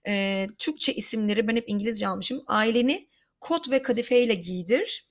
[0.07, 2.43] Ee, Türkçe isimleri ben hep İngilizce almışım.
[2.47, 3.09] Aileni
[3.41, 5.09] kot ve kadife ile giydir.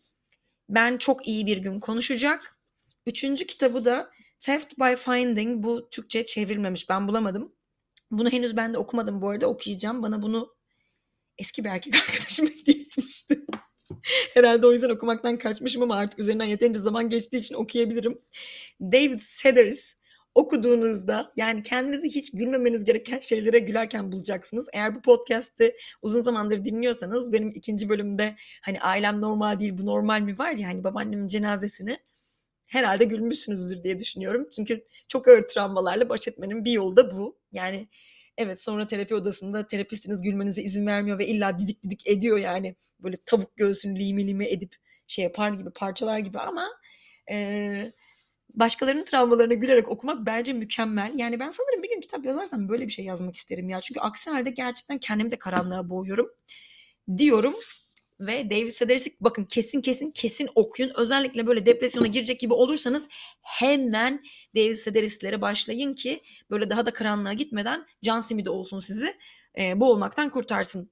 [0.69, 2.59] Ben çok iyi bir gün konuşacak.
[3.05, 4.09] Üçüncü kitabı da
[4.41, 5.63] Theft by Finding.
[5.63, 6.89] Bu Türkçe çevrilmemiş.
[6.89, 7.56] Ben bulamadım.
[8.11, 9.47] Bunu henüz ben de okumadım bu arada.
[9.47, 10.03] Okuyacağım.
[10.03, 10.55] Bana bunu
[11.37, 13.45] eski bir erkek arkadaşım hediye etmişti.
[14.33, 18.21] Herhalde o yüzden okumaktan kaçmışım ama artık üzerinden yeterince zaman geçtiği için okuyabilirim.
[18.81, 19.95] David Sedaris
[20.35, 24.67] okuduğunuzda yani kendinizi hiç gülmemeniz gereken şeylere gülerken bulacaksınız.
[24.73, 30.21] Eğer bu podcast'i uzun zamandır dinliyorsanız benim ikinci bölümde hani ailem normal değil bu normal
[30.21, 31.97] mi var ya hani babaannemin cenazesini
[32.67, 34.47] herhalde gülmüşsünüzdür diye düşünüyorum.
[34.55, 37.37] Çünkü çok ağır travmalarla baş etmenin bir yolu da bu.
[37.51, 37.87] Yani
[38.37, 43.17] evet sonra terapi odasında terapistiniz gülmenize izin vermiyor ve illa didik didik ediyor yani böyle
[43.25, 44.75] tavuk göğsünü limi limi edip
[45.07, 46.69] şey yapar gibi parçalar gibi ama
[47.31, 47.93] e,
[48.53, 51.13] başkalarının travmalarına gülerek okumak bence mükemmel.
[51.15, 53.81] Yani ben sanırım bir gün kitap yazarsam böyle bir şey yazmak isterim ya.
[53.81, 56.29] Çünkü aksi halde gerçekten kendimi de karanlığa boğuyorum
[57.17, 57.55] diyorum
[58.19, 60.91] ve David Sedaris'i bakın kesin kesin kesin okuyun.
[60.95, 63.09] Özellikle böyle depresyona girecek gibi olursanız
[63.41, 64.23] hemen
[64.55, 69.17] David Sedaris'lere başlayın ki böyle daha da karanlığa gitmeden can simidi olsun sizi
[69.57, 70.91] e, boğulmaktan kurtarsın.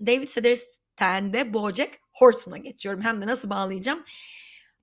[0.00, 3.02] David Sedaris'ten de Bojack Horseman'a geçiyorum.
[3.02, 4.04] Hem de nasıl bağlayacağım?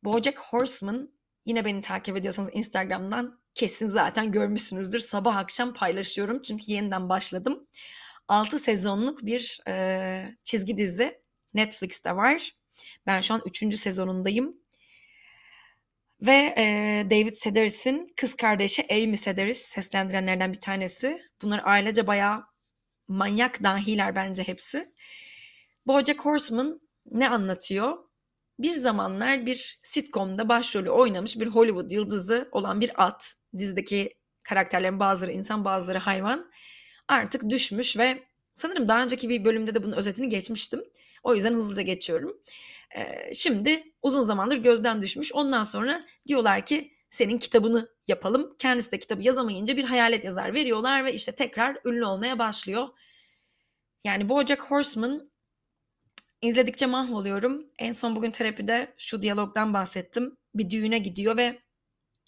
[0.03, 1.09] Bojack Horseman
[1.45, 4.99] yine beni takip ediyorsanız Instagram'dan kesin zaten görmüşsünüzdür.
[4.99, 7.67] Sabah akşam paylaşıyorum çünkü yeniden başladım.
[8.27, 11.20] 6 sezonluk bir e, çizgi dizi
[11.53, 12.51] Netflix'te var.
[13.07, 13.79] Ben şu an 3.
[13.79, 14.61] sezonundayım.
[16.21, 16.65] Ve e,
[17.09, 21.21] David Sedaris'in kız kardeşi Amy Sedaris seslendirenlerden bir tanesi.
[21.41, 22.43] Bunlar ailece bayağı
[23.07, 24.93] manyak dahiler bence hepsi.
[25.87, 27.97] Bojack Horseman ne anlatıyor?
[28.59, 33.33] Bir zamanlar bir sitcomda başrolü oynamış bir Hollywood yıldızı olan bir at.
[33.57, 36.51] Dizideki karakterlerin bazıları insan bazıları hayvan.
[37.07, 38.23] Artık düşmüş ve
[38.55, 40.83] sanırım daha önceki bir bölümde de bunun özetini geçmiştim.
[41.23, 42.41] O yüzden hızlıca geçiyorum.
[42.95, 45.33] Ee, şimdi uzun zamandır gözden düşmüş.
[45.33, 48.55] Ondan sonra diyorlar ki senin kitabını yapalım.
[48.59, 52.87] Kendisi de kitabı yazamayınca bir hayalet yazar veriyorlar ve işte tekrar ünlü olmaya başlıyor.
[54.03, 55.31] Yani Bojack Horseman
[56.41, 57.65] izledikçe mahvoluyorum.
[57.79, 60.37] En son bugün terapide şu diyalogdan bahsettim.
[60.55, 61.61] Bir düğüne gidiyor ve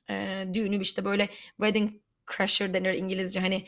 [0.09, 1.91] e, düğünü işte böyle wedding
[2.37, 3.65] crasher denir İngilizce hani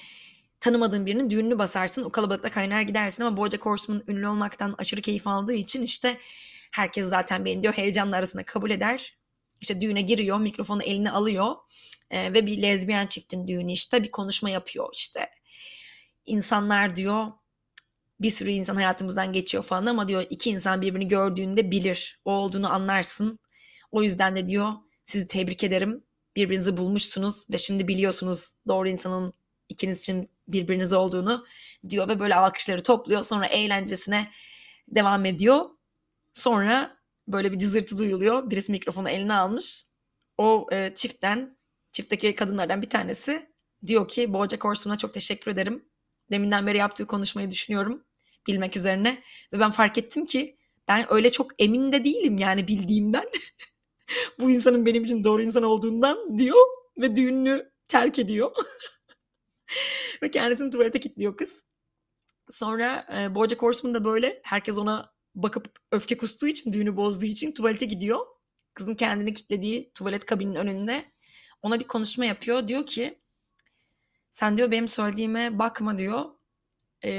[0.60, 5.28] tanımadığın birinin düğününü basarsın o kalabalıkta kaynar gidersin ama Bojack Horseman ünlü olmaktan aşırı keyif
[5.28, 6.18] aldığı için işte
[6.72, 9.18] herkes zaten beni diyor heyecanla arasında kabul eder.
[9.62, 11.56] İşte düğüne giriyor mikrofonu eline alıyor
[12.10, 15.30] e, ve bir lezbiyen çiftin düğünü işte bir konuşma yapıyor işte.
[16.26, 17.28] İnsanlar diyor
[18.20, 22.20] bir sürü insan hayatımızdan geçiyor falan ama diyor iki insan birbirini gördüğünde bilir.
[22.26, 23.39] O olduğunu anlarsın.
[23.91, 26.04] O yüzden de diyor sizi tebrik ederim.
[26.36, 29.34] Birbirinizi bulmuşsunuz ve şimdi biliyorsunuz doğru insanın
[29.70, 31.46] ikiniz için birbiriniz olduğunu
[31.90, 33.24] diyor ve böyle alkışları topluyor.
[33.24, 34.32] Sonra eğlencesine
[34.88, 35.70] devam ediyor.
[36.34, 38.50] Sonra böyle bir cızırtı duyuluyor.
[38.50, 39.86] Birisi mikrofonu eline almış.
[40.38, 41.58] O e, çiftten,
[41.92, 43.50] çiftteki kadınlardan bir tanesi
[43.86, 45.86] diyor ki Bojack Horseman'a çok teşekkür ederim.
[46.32, 48.06] Deminden beri yaptığı konuşmayı düşünüyorum
[48.48, 49.24] bilmek üzerine.
[49.54, 53.30] Ve ben fark ettim ki ben öyle çok emin de değilim yani bildiğimden.
[54.40, 56.66] Bu insanın benim için doğru insan olduğundan diyor
[56.98, 58.52] ve düğününü terk ediyor.
[60.23, 61.63] ve kendisini tuvalete kilitliyor kız.
[62.49, 67.51] Sonra e, Bojack Horseman da böyle herkes ona bakıp öfke kustuğu için düğünü bozduğu için
[67.51, 68.25] tuvalete gidiyor.
[68.73, 71.12] Kızın kendini kilitlediği tuvalet kabinin önünde
[71.62, 72.67] ona bir konuşma yapıyor.
[72.67, 73.19] Diyor ki
[74.32, 76.25] sen diyor benim söylediğime bakma diyor.
[77.06, 77.12] E,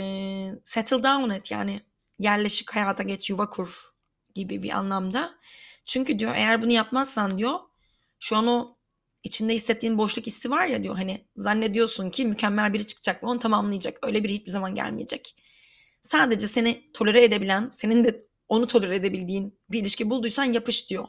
[0.64, 1.80] settle down et yani
[2.18, 3.94] yerleşik hayata geç yuva kur
[4.35, 5.38] gibi bir anlamda.
[5.85, 7.59] Çünkü diyor eğer bunu yapmazsan diyor
[8.18, 8.76] şu an o
[9.27, 13.39] içinde hissettiğin boşluk hissi var ya diyor hani zannediyorsun ki mükemmel biri çıkacak ve onu
[13.39, 13.99] tamamlayacak.
[14.03, 15.37] Öyle biri hiçbir zaman gelmeyecek.
[16.03, 21.09] Sadece seni tolere edebilen, senin de onu tolere edebildiğin bir ilişki bulduysan yapış diyor.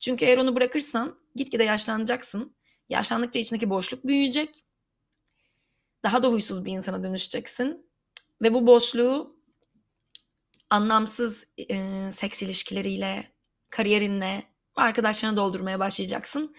[0.00, 2.56] Çünkü eğer onu bırakırsan gitgide yaşlanacaksın.
[2.88, 4.64] Yaşlandıkça içindeki boşluk büyüyecek.
[6.02, 7.90] Daha da huysuz bir insana dönüşeceksin.
[8.42, 9.38] Ve bu boşluğu
[10.70, 11.78] anlamsız e,
[12.12, 13.32] seks ilişkileriyle,
[13.70, 14.44] kariyerinle,
[14.76, 16.54] arkadaşlarına doldurmaya başlayacaksın.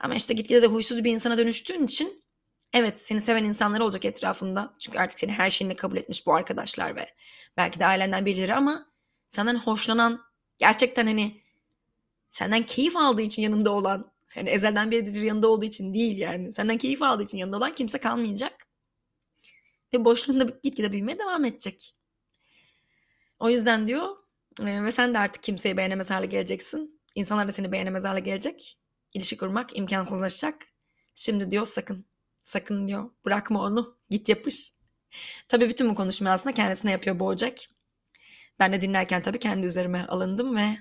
[0.00, 2.24] Ama işte gitgide de huysuz bir insana dönüştüğün için
[2.72, 4.74] evet seni seven insanlar olacak etrafında.
[4.78, 7.14] Çünkü artık seni her şeyinle kabul etmiş bu arkadaşlar ve
[7.56, 8.86] belki de ailenden birileri ama
[9.30, 10.20] senden hoşlanan
[10.58, 11.40] gerçekten hani
[12.30, 16.78] senden keyif aldığı için yanında olan yani ezelden beridir yanında olduğu için değil yani senden
[16.78, 18.68] keyif aldığı için yanında olan kimse kalmayacak.
[19.94, 21.94] Ve boşluğunda gitgide büyümeye devam edecek.
[23.38, 24.16] O yüzden diyor
[24.60, 27.00] ve sen de artık kimseyi beğenemez hale geleceksin.
[27.14, 28.78] İnsanlar da seni beğenemez hale gelecek
[29.14, 30.66] ilişki kurmak imkansızlaşacak.
[31.14, 32.06] Şimdi diyor sakın,
[32.44, 34.72] sakın diyor bırakma onu, git yapış.
[35.48, 37.68] Tabii bütün bu konuşmayı aslında kendisine yapıyor Bojack.
[38.58, 40.78] Ben de dinlerken tabii kendi üzerime alındım ve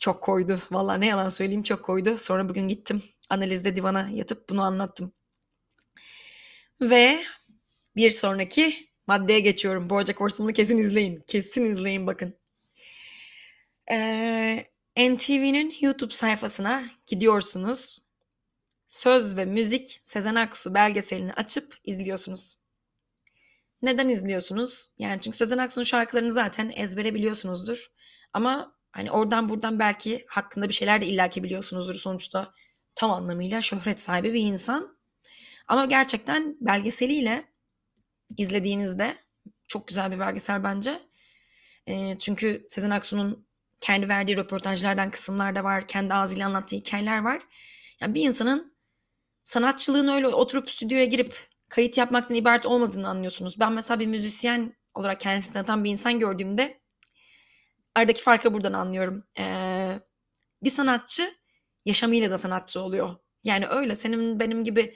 [0.00, 0.60] çok koydu.
[0.70, 2.18] Vallahi ne yalan söyleyeyim çok koydu.
[2.18, 5.12] Sonra bugün gittim analizde divana yatıp bunu anlattım.
[6.80, 7.24] Ve
[7.96, 9.90] bir sonraki maddeye geçiyorum.
[9.90, 11.24] Bojack Horseman'ı kesin izleyin.
[11.26, 12.38] Kesin izleyin bakın.
[13.90, 17.98] Ee, NTV'nin YouTube sayfasına gidiyorsunuz.
[18.88, 22.56] Söz ve müzik Sezen Aksu belgeselini açıp izliyorsunuz.
[23.82, 24.90] Neden izliyorsunuz?
[24.98, 27.86] Yani çünkü Sezen Aksu'nun şarkılarını zaten ezbere biliyorsunuzdur.
[28.32, 32.54] Ama hani oradan buradan belki hakkında bir şeyler de illaki biliyorsunuzdur sonuçta.
[32.94, 34.98] Tam anlamıyla şöhret sahibi bir insan.
[35.68, 37.44] Ama gerçekten belgeseliyle
[38.36, 39.18] izlediğinizde
[39.68, 41.02] çok güzel bir belgesel bence.
[41.86, 43.46] E, çünkü Sezen Aksu'nun
[43.80, 45.88] kendi verdiği röportajlardan kısımlar da var.
[45.88, 47.42] Kendi ağzıyla anlattığı hikayeler var.
[48.00, 48.76] Yani bir insanın
[49.44, 53.60] sanatçılığın öyle oturup stüdyoya girip kayıt yapmaktan ibaret olmadığını anlıyorsunuz.
[53.60, 56.80] Ben mesela bir müzisyen olarak kendisini tanıtan bir insan gördüğümde
[57.94, 59.24] aradaki farkı buradan anlıyorum.
[59.38, 60.00] Ee,
[60.62, 61.34] bir sanatçı
[61.84, 63.16] yaşamıyla da sanatçı oluyor.
[63.44, 64.94] Yani öyle senin benim gibi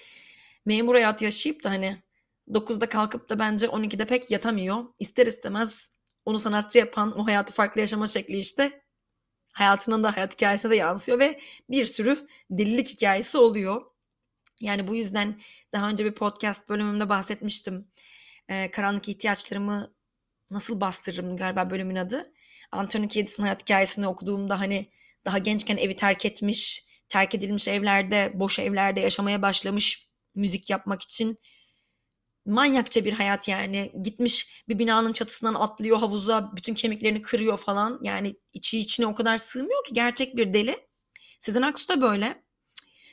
[0.67, 2.03] memur hayatı yaşayıp da hani
[2.49, 4.85] 9'da kalkıp da bence 12'de pek yatamıyor.
[4.99, 5.94] İster istemez
[6.25, 8.83] onu sanatçı yapan o hayatı farklı yaşama şekli işte
[9.53, 13.83] hayatının da hayat hikayesine de yansıyor ve bir sürü delilik hikayesi oluyor.
[14.61, 15.41] Yani bu yüzden
[15.73, 17.89] daha önce bir podcast bölümümde bahsetmiştim.
[18.49, 19.95] Ee, karanlık ihtiyaçlarımı
[20.51, 22.33] nasıl bastırırım galiba bölümün adı.
[22.73, 24.91] Anthony Kiedis'in hayat hikayesini okuduğumda hani
[25.25, 31.39] daha gençken evi terk etmiş, terk edilmiş evlerde, boş evlerde yaşamaya başlamış müzik yapmak için
[32.47, 33.93] manyakça bir hayat yani.
[34.03, 38.01] Gitmiş bir binanın çatısından atlıyor havuza, bütün kemiklerini kırıyor falan.
[38.03, 40.87] Yani içi içine o kadar sığmıyor ki gerçek bir deli.
[41.39, 42.45] Sezen Aksu da böyle.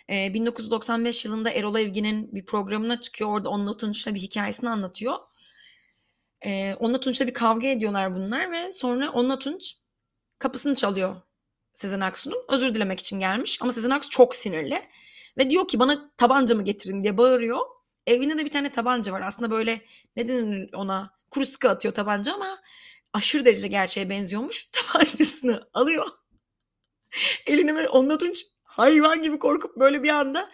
[0.10, 3.30] Ee, 1995 yılında Erol Evgin'in bir programına çıkıyor.
[3.30, 5.20] Orada Onunla Tunç'la bir hikayesini anlatıyor.
[6.46, 9.76] Ee, Onunla Tunç'la bir kavga ediyorlar bunlar ve sonra Onunla Tunç
[10.39, 11.15] kapısını çalıyor
[11.76, 12.46] Sezen Aksu'nun.
[12.50, 14.82] Özür dilemek için gelmiş ama Sezen Aksu çok sinirli.
[15.38, 17.60] Ve diyor ki bana tabancamı getirin diye bağırıyor.
[18.08, 19.22] Evinde de bir tane tabanca var.
[19.22, 19.82] Aslında böyle
[20.16, 21.22] ne denir ona?
[21.30, 22.60] Kuru sıkı atıyor tabanca ama
[23.14, 24.70] aşırı derece gerçeğe benziyormuş.
[24.72, 26.08] Tabancasını alıyor.
[27.46, 30.52] Eline ve onunla Tunç hayvan gibi korkup böyle bir anda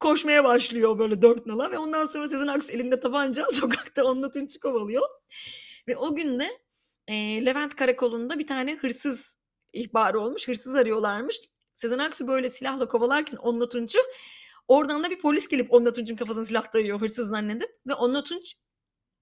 [0.00, 4.60] koşmaya başlıyor böyle dört nala ve ondan sonra Sezen Aksu elinde tabanca sokakta onunla Tunç'u
[4.60, 5.08] kovalıyor.
[5.88, 6.58] Ve o gün de
[7.08, 9.36] e, Levent Karakolu'nda bir tane hırsız
[9.72, 10.48] ihbarı olmuş.
[10.48, 11.40] Hırsız arıyorlarmış.
[11.74, 13.98] Sezen Aksu böyle silahla kovalarken onunla Tunç'u
[14.68, 17.70] Oradan da bir polis gelip Onunla Tunç'un kafasına silah dayıyor hırsız zannedip.
[17.86, 18.54] Ve Onunla Tunç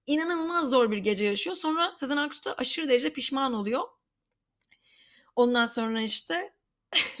[0.05, 1.55] inanılmaz zor bir gece yaşıyor.
[1.55, 3.83] Sonra Sezen Aksu da aşırı derece pişman oluyor.
[5.35, 6.53] Ondan sonra işte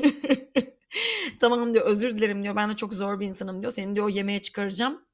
[1.39, 2.55] tamam diyor özür dilerim diyor.
[2.55, 3.71] Ben de çok zor bir insanım diyor.
[3.71, 5.05] Seni diyor yemeğe çıkaracağım.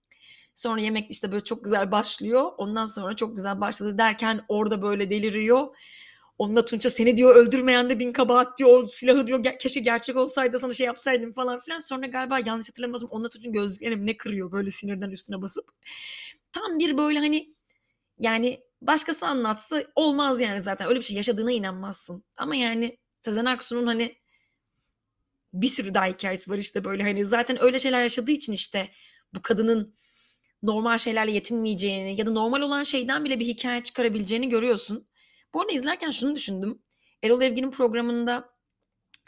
[0.56, 2.52] Sonra yemek işte böyle çok güzel başlıyor.
[2.58, 5.76] Ondan sonra çok güzel başladı derken orada böyle deliriyor.
[6.38, 8.70] Onunla Tunç'a seni diyor öldürmeyen de bin kabahat diyor.
[8.70, 11.80] O silahı diyor keşke gerçek olsaydı sana şey yapsaydım falan filan.
[11.80, 15.72] Sonra galiba yanlış hatırlamıyorsam onunla Tunç'un gözlüklerini ne kırıyor böyle sinirden üstüne basıp.
[16.54, 17.56] Tam bir böyle hani
[18.20, 20.88] yani başkası anlatsa olmaz yani zaten.
[20.90, 22.24] Öyle bir şey yaşadığına inanmazsın.
[22.38, 24.16] Ama yani Sezen Aksu'nun hani
[25.54, 28.90] bir sürü daha hikayesi var işte böyle hani zaten öyle şeyler yaşadığı için işte
[29.34, 29.96] bu kadının
[30.64, 35.08] normal şeylerle yetinmeyeceğini ya da normal olan şeyden bile bir hikaye çıkarabileceğini görüyorsun.
[35.54, 36.84] Bu arada izlerken şunu düşündüm.
[37.24, 38.50] Erol Evgin'in programında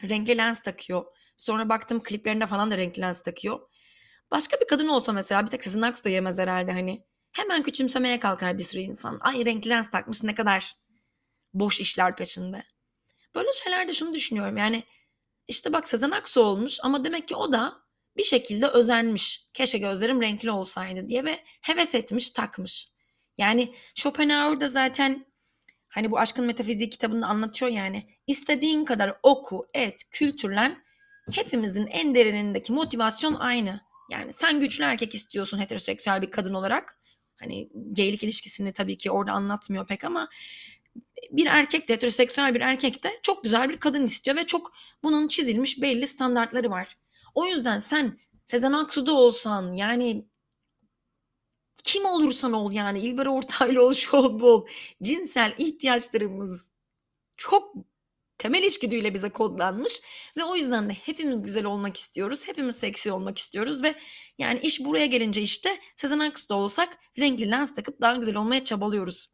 [0.03, 1.05] renkli lens takıyor.
[1.37, 3.59] Sonra baktım kliplerinde falan da renkli lens takıyor.
[4.31, 7.05] Başka bir kadın olsa mesela bir tek Sezen Aksu da yemez herhalde hani.
[7.31, 9.19] Hemen küçümsemeye kalkar bir sürü insan.
[9.21, 10.77] Ay renkli lens takmış ne kadar
[11.53, 12.63] boş işler peşinde.
[13.35, 14.83] Böyle şeylerde şunu düşünüyorum yani
[15.47, 17.85] işte bak Sezen Aksu olmuş ama demek ki o da
[18.17, 19.49] bir şekilde özenmiş.
[19.53, 22.89] Keşke gözlerim renkli olsaydı diye ve heves etmiş takmış.
[23.37, 25.25] Yani Schopenhauer da zaten
[25.95, 28.03] Hani bu Aşkın Metafiziği kitabında anlatıyor yani.
[28.27, 30.83] İstediğin kadar oku, et, kültürlen.
[31.31, 33.81] Hepimizin en derinindeki motivasyon aynı.
[34.11, 36.99] Yani sen güçlü erkek istiyorsun heteroseksüel bir kadın olarak.
[37.39, 40.29] Hani geylik ilişkisini tabii ki orada anlatmıyor pek ama
[41.31, 45.27] bir erkek de heteroseksüel bir erkek de çok güzel bir kadın istiyor ve çok bunun
[45.27, 46.97] çizilmiş belli standartları var.
[47.35, 50.25] O yüzden sen Sezen Aksu'da olsan yani
[51.83, 54.67] kim olursan ol yani İlber Ortaylı şu ol bol
[55.03, 56.67] cinsel ihtiyaçlarımız
[57.37, 57.75] çok
[58.37, 60.01] temel içgüdüyle bize kodlanmış
[60.37, 62.47] ve o yüzden de hepimiz güzel olmak istiyoruz.
[62.47, 63.95] Hepimiz seksi olmak istiyoruz ve
[64.37, 69.27] yani iş buraya gelince işte Sezen Aksu'da olsak renkli lens takıp daha güzel olmaya çabalıyoruz.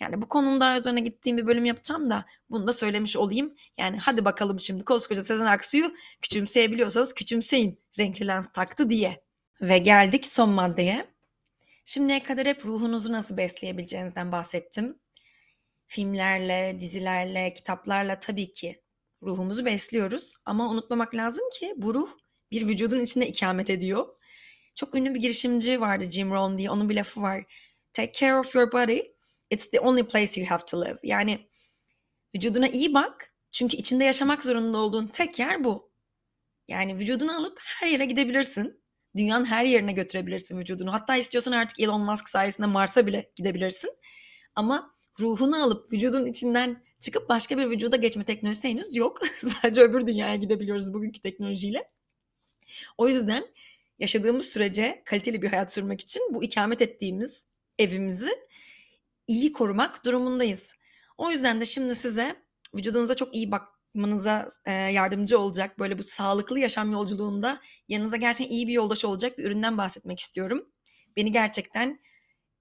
[0.00, 3.54] Yani bu konunun daha üzerine gittiğim bir bölüm yapacağım da bunu da söylemiş olayım.
[3.78, 9.22] Yani hadi bakalım şimdi koskoca Sezen Aksu'yu küçümseyebiliyorsanız küçümseyin renkli lens taktı diye.
[9.60, 11.17] Ve geldik son maddeye.
[11.88, 14.98] Şimdiye kadar hep ruhunuzu nasıl besleyebileceğinizden bahsettim.
[15.86, 18.82] Filmlerle, dizilerle, kitaplarla tabii ki
[19.22, 20.32] ruhumuzu besliyoruz.
[20.44, 22.10] Ama unutmamak lazım ki bu ruh
[22.50, 24.06] bir vücudun içinde ikamet ediyor.
[24.74, 26.70] Çok ünlü bir girişimci vardı Jim Rohn diye.
[26.70, 27.44] Onun bir lafı var.
[27.92, 29.00] Take care of your body.
[29.50, 30.98] It's the only place you have to live.
[31.02, 31.48] Yani
[32.34, 33.34] vücuduna iyi bak.
[33.52, 35.92] Çünkü içinde yaşamak zorunda olduğun tek yer bu.
[36.68, 38.82] Yani vücudunu alıp her yere gidebilirsin.
[39.18, 40.92] Dünyanın her yerine götürebilirsin vücudunu.
[40.92, 43.90] Hatta istiyorsan artık Elon Musk sayesinde Mars'a bile gidebilirsin.
[44.54, 49.20] Ama ruhunu alıp vücudun içinden çıkıp başka bir vücuda geçme teknolojisi henüz yok.
[49.62, 51.90] Sadece öbür dünyaya gidebiliyoruz bugünkü teknolojiyle.
[52.98, 53.44] O yüzden
[53.98, 57.44] yaşadığımız sürece kaliteli bir hayat sürmek için bu ikamet ettiğimiz
[57.78, 58.30] evimizi
[59.26, 60.74] iyi korumak durumundayız.
[61.18, 62.36] O yüzden de şimdi size
[62.74, 68.54] vücudunuza çok iyi bak yapmanıza e, yardımcı olacak böyle bu sağlıklı yaşam yolculuğunda yanınıza gerçekten
[68.54, 70.68] iyi bir yoldaş olacak bir üründen bahsetmek istiyorum.
[71.16, 72.00] Beni gerçekten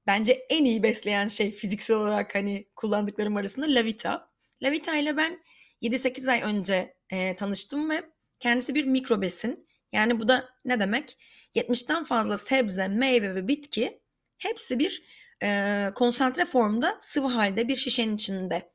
[0.08, 4.30] bence en iyi besleyen şey fiziksel olarak hani kullandıklarım arasında Lavita.
[4.64, 5.44] Lavita ile ben
[5.82, 8.04] 7-8 ay önce e, tanıştım ve
[8.40, 9.68] kendisi bir mikrobesin.
[9.94, 11.18] Yani bu da ne demek?
[11.56, 14.02] 70'ten fazla sebze, meyve ve bitki
[14.38, 15.04] hepsi bir
[15.44, 18.72] e, konsantre formda sıvı halde bir şişenin içinde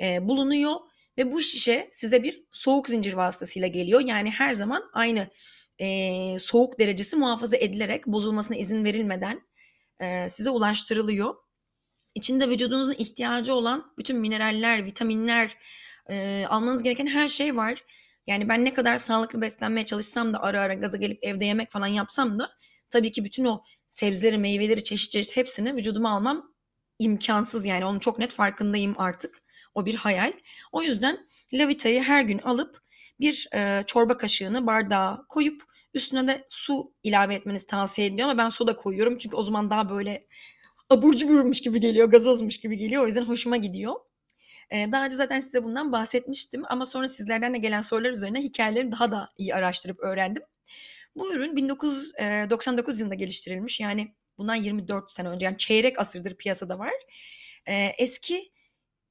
[0.00, 0.76] e, bulunuyor
[1.18, 4.00] ve bu şişe size bir soğuk zincir vasıtasıyla geliyor.
[4.00, 5.28] Yani her zaman aynı
[5.78, 9.40] e, soğuk derecesi muhafaza edilerek bozulmasına izin verilmeden
[10.00, 11.34] e, size ulaştırılıyor.
[12.14, 15.56] İçinde vücudunuzun ihtiyacı olan bütün mineraller, vitaminler,
[16.08, 17.84] e, almanız gereken her şey var.
[18.26, 21.86] Yani ben ne kadar sağlıklı beslenmeye çalışsam da ara ara gaza gelip evde yemek falan
[21.86, 22.50] yapsam da
[22.90, 26.54] tabii ki bütün o sebzeleri, meyveleri, çeşit çeşit hepsini vücuduma almam
[26.98, 29.45] imkansız yani onun çok net farkındayım artık.
[29.76, 30.32] O bir hayal.
[30.72, 32.82] O yüzden Lavita'yı her gün alıp
[33.20, 35.62] bir e, çorba kaşığını bardağa koyup
[35.94, 39.90] üstüne de su ilave etmenizi tavsiye ediyor ama ben soda koyuyorum çünkü o zaman daha
[39.90, 40.26] böyle
[40.90, 43.02] abur cuburmuş gibi geliyor, gazozmuş gibi geliyor.
[43.02, 43.94] O yüzden hoşuma gidiyor.
[44.70, 48.92] Ee, daha önce zaten size bundan bahsetmiştim ama sonra sizlerden de gelen sorular üzerine hikayeleri
[48.92, 50.42] daha da iyi araştırıp öğrendim.
[51.16, 53.80] Bu ürün 1999 yılında geliştirilmiş.
[53.80, 56.92] Yani bundan 24 sene önce yani çeyrek asırdır piyasada var.
[57.68, 58.52] Ee, eski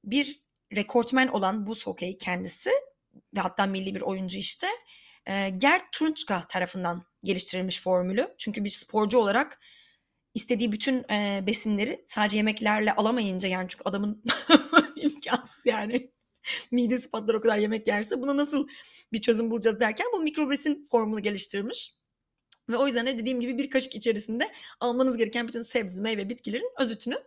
[0.04, 0.45] bir
[0.76, 2.70] rekortmen olan bu Sokey kendisi
[3.34, 4.68] ve hatta milli bir oyuncu işte
[5.26, 8.34] e, Gerd Trunçka tarafından geliştirilmiş formülü.
[8.38, 9.60] Çünkü bir sporcu olarak
[10.34, 14.22] istediği bütün e, besinleri sadece yemeklerle alamayınca yani çünkü adamın
[14.96, 16.10] imkansız yani
[16.70, 18.68] midesi patlar o kadar yemek yerse buna nasıl
[19.12, 21.92] bir çözüm bulacağız derken bu mikrobesin formülü geliştirmiş.
[22.68, 26.70] Ve o yüzden de dediğim gibi bir kaşık içerisinde almanız gereken bütün sebze, meyve, bitkilerin
[26.80, 27.22] özütünü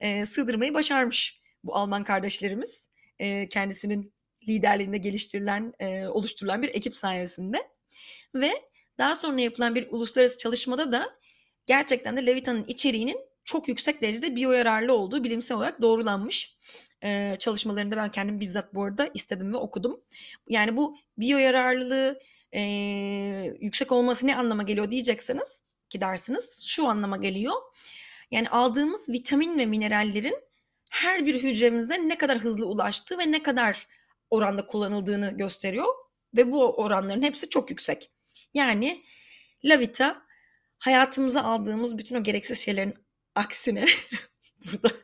[0.00, 2.88] e, sığdırmayı başarmış bu Alman kardeşlerimiz.
[3.18, 4.12] E, kendisinin
[4.48, 7.68] liderliğinde geliştirilen, e, oluşturulan bir ekip sayesinde.
[8.34, 8.52] Ve
[8.98, 11.10] daha sonra yapılan bir uluslararası çalışmada da
[11.66, 16.56] gerçekten de Levita'nın içeriğinin çok yüksek derecede biyoyararlı olduğu bilimsel olarak doğrulanmış.
[17.04, 20.00] Ee, çalışmalarında ben kendim bizzat bu arada istedim ve okudum.
[20.48, 22.20] Yani bu biyoyararlılığı
[22.52, 22.60] e,
[23.60, 27.54] yüksek olması ne anlama geliyor diyecekseniz ki dersiniz şu anlama geliyor.
[28.30, 30.36] Yani aldığımız vitamin ve minerallerin
[30.92, 33.86] her bir hücremizde ne kadar hızlı ulaştığı ve ne kadar
[34.30, 35.94] oranda kullanıldığını gösteriyor
[36.36, 38.10] ve bu oranların hepsi çok yüksek.
[38.54, 39.04] Yani
[39.64, 40.22] Lavita
[40.78, 42.94] hayatımıza aldığımız bütün o gereksiz şeylerin
[43.34, 43.84] aksine
[44.72, 44.96] burada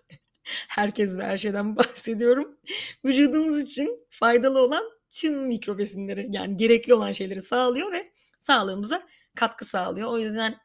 [0.69, 2.59] herkes ve her şeyden bahsediyorum.
[3.05, 9.65] Vücudumuz için faydalı olan tüm mikro besinleri yani gerekli olan şeyleri sağlıyor ve sağlığımıza katkı
[9.65, 10.09] sağlıyor.
[10.09, 10.59] O yüzden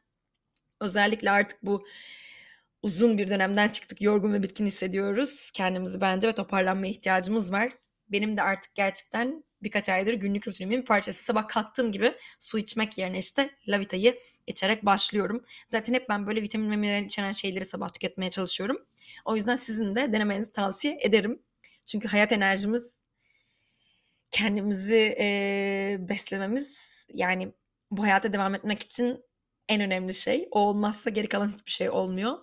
[0.80, 1.86] özellikle artık bu
[2.84, 4.02] uzun bir dönemden çıktık.
[4.02, 5.50] Yorgun ve bitkin hissediyoruz.
[5.50, 7.72] Kendimizi bence ve toparlanmaya ihtiyacımız var.
[8.08, 11.24] Benim de artık gerçekten birkaç aydır günlük rutinimin bir parçası.
[11.24, 15.44] Sabah kalktığım gibi su içmek yerine işte lavitayı içerek başlıyorum.
[15.66, 18.86] Zaten hep ben böyle vitamin ve mineral içeren şeyleri sabah tüketmeye çalışıyorum.
[19.24, 21.42] O yüzden sizin de denemenizi tavsiye ederim.
[21.86, 22.98] Çünkü hayat enerjimiz
[24.30, 26.78] kendimizi e, beslememiz
[27.12, 27.52] yani
[27.90, 29.24] bu hayata devam etmek için
[29.68, 30.48] en önemli şey.
[30.50, 32.38] O olmazsa geri kalan hiçbir şey olmuyor.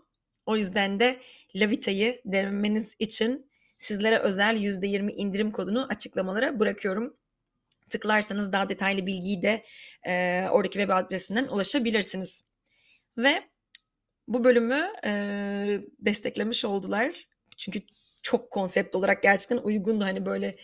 [0.45, 1.19] O yüzden de
[1.55, 7.17] Lavita'yı denemeniz için sizlere özel %20 indirim kodunu açıklamalara bırakıyorum.
[7.89, 9.63] Tıklarsanız daha detaylı bilgiyi de
[10.07, 12.43] e, oradaki web adresinden ulaşabilirsiniz.
[13.17, 13.43] Ve
[14.27, 15.11] bu bölümü e,
[15.99, 17.27] desteklemiş oldular.
[17.57, 17.81] Çünkü
[18.21, 20.03] çok konsept olarak gerçekten uygundu.
[20.03, 20.55] Hani böyle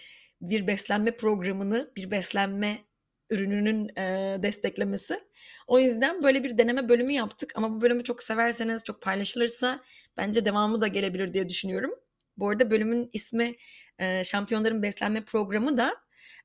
[0.42, 2.78] bir beslenme programını, bir beslenme
[3.30, 5.20] ürününün e, desteklemesi.
[5.68, 9.84] O yüzden böyle bir deneme bölümü yaptık ama bu bölümü çok severseniz, çok paylaşılırsa
[10.18, 11.92] bence devamı da gelebilir diye düşünüyorum.
[12.38, 13.56] Bu arada bölümün ismi
[14.00, 15.96] e, Şampiyonların Beslenme Programı da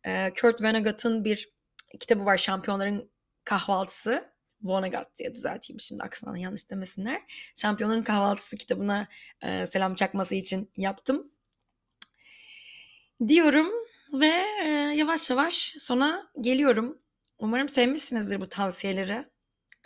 [0.04, 1.52] e, Kurt Vonnegut'un bir
[2.00, 3.10] kitabı var Şampiyonların
[3.44, 4.32] Kahvaltısı.
[4.62, 7.22] Vonnegut diye düzelteyim şimdi aksana yanlış demesinler.
[7.56, 9.08] Şampiyonların Kahvaltısı kitabına
[9.42, 11.32] e, selam çakması için yaptım.
[13.28, 13.72] Diyorum
[14.12, 16.98] ve e, yavaş yavaş sona geliyorum.
[17.42, 19.24] Umarım sevmişsinizdir bu tavsiyeleri.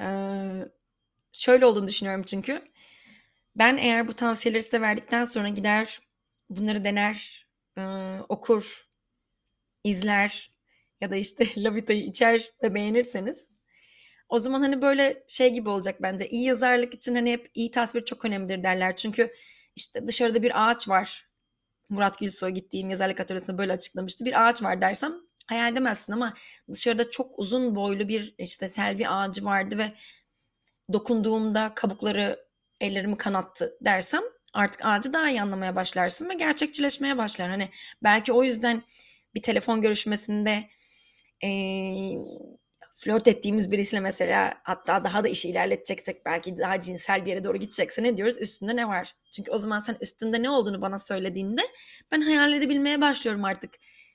[0.00, 0.68] Ee,
[1.32, 2.62] şöyle olduğunu düşünüyorum çünkü.
[3.56, 6.00] Ben eğer bu tavsiyeleri size verdikten sonra gider
[6.50, 7.46] bunları dener,
[7.78, 7.82] e,
[8.28, 8.88] okur,
[9.84, 10.52] izler
[11.00, 13.50] ya da işte Lavita'yı içer ve beğenirseniz
[14.28, 16.28] o zaman hani böyle şey gibi olacak bence.
[16.28, 18.96] İyi yazarlık için hani hep iyi tasvir çok önemlidir derler.
[18.96, 19.32] Çünkü
[19.76, 21.28] işte dışarıda bir ağaç var.
[21.88, 24.24] Murat Gülsoy gittiğim yazarlık atölyesinde böyle açıklamıştı.
[24.24, 26.34] Bir ağaç var dersem hayal demezsin ama
[26.72, 29.92] dışarıda çok uzun boylu bir işte selvi ağacı vardı ve
[30.92, 32.47] dokunduğumda kabukları
[32.80, 34.22] ellerimi kanattı dersem
[34.55, 37.49] artık ağacı daha iyi anlamaya başlarsın ve gerçekçileşmeye başlar.
[37.49, 37.68] Hani
[38.03, 38.82] belki o yüzden
[39.34, 40.68] bir telefon görüşmesinde
[41.44, 41.51] e,
[42.94, 47.57] flört ettiğimiz birisiyle mesela hatta daha da işi ilerleteceksek belki daha cinsel bir yere doğru
[47.57, 48.40] gidecekse ne diyoruz?
[48.40, 49.16] Üstünde ne var?
[49.30, 51.62] Çünkü o zaman sen üstünde ne olduğunu bana söylediğinde
[52.12, 53.70] ben hayal edebilmeye başlıyorum artık.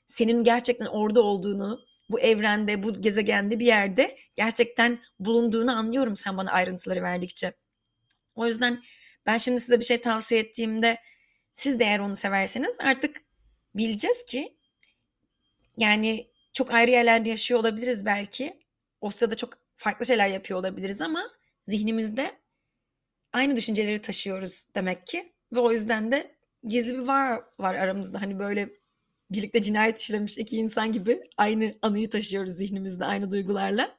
[0.08, 1.80] Senin gerçekten orada olduğunu,
[2.10, 7.54] bu evrende, bu gezegende bir yerde gerçekten bulunduğunu anlıyorum sen bana ayrıntıları verdikçe.
[8.36, 8.82] O yüzden
[9.26, 10.98] ben şimdi size bir şey tavsiye ettiğimde
[11.54, 13.22] siz de eğer onu severseniz artık
[13.76, 14.58] bileceğiz ki
[15.78, 18.60] yani çok ayrı yerlerde yaşıyor olabiliriz belki.
[19.02, 21.32] O sırada çok farklı şeyler yapıyor olabiliriz ama
[21.68, 22.40] zihnimizde
[23.34, 25.34] aynı düşünceleri taşıyoruz demek ki.
[25.54, 28.22] Ve o yüzden de gizli bir var var aramızda.
[28.22, 28.70] Hani böyle
[29.32, 33.98] birlikte cinayet işlemiş iki insan gibi aynı anıyı taşıyoruz zihnimizde aynı duygularla.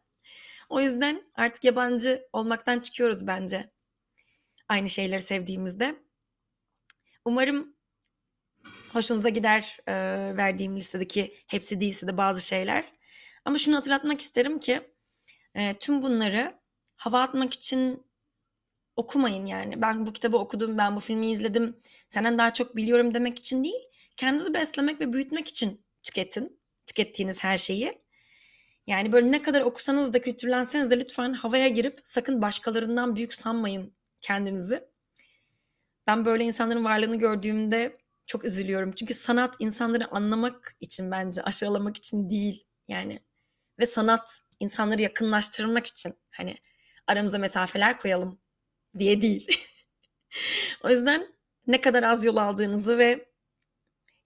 [0.68, 3.70] O yüzden artık yabancı olmaktan çıkıyoruz bence.
[4.68, 5.96] Aynı şeyleri sevdiğimizde.
[7.24, 7.76] Umarım
[8.92, 9.92] hoşunuza gider e,
[10.36, 12.92] verdiğim listedeki hepsi değilse de bazı şeyler.
[13.44, 14.90] Ama şunu hatırlatmak isterim ki
[15.54, 16.58] e, tüm bunları
[16.96, 18.06] hava atmak için
[18.96, 19.82] okumayın yani.
[19.82, 21.76] Ben bu kitabı okudum, ben bu filmi izledim,
[22.08, 23.91] senden daha çok biliyorum demek için değil.
[24.16, 26.60] Kendinizi beslemek ve büyütmek için tüketin.
[26.86, 28.02] Tükettiğiniz her şeyi.
[28.86, 33.94] Yani böyle ne kadar okusanız da kültürlenseniz de lütfen havaya girip sakın başkalarından büyük sanmayın
[34.20, 34.84] kendinizi.
[36.06, 38.92] Ben böyle insanların varlığını gördüğümde çok üzülüyorum.
[38.92, 42.66] Çünkü sanat insanları anlamak için bence aşağılamak için değil.
[42.88, 43.20] Yani
[43.78, 46.56] ve sanat insanları yakınlaştırmak için hani
[47.06, 48.40] aramıza mesafeler koyalım
[48.98, 49.66] diye değil.
[50.84, 51.34] o yüzden
[51.66, 53.31] ne kadar az yol aldığınızı ve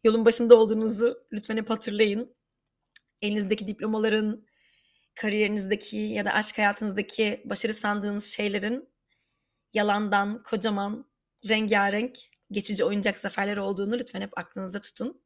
[0.06, 2.36] yolun başında olduğunuzu lütfen hep hatırlayın.
[3.22, 4.46] Elinizdeki diplomaların,
[5.14, 8.88] kariyerinizdeki ya da aşk hayatınızdaki başarı sandığınız şeylerin
[9.72, 11.10] yalandan, kocaman,
[11.48, 12.18] rengarenk,
[12.50, 15.22] geçici oyuncak zaferler olduğunu lütfen hep aklınızda tutun.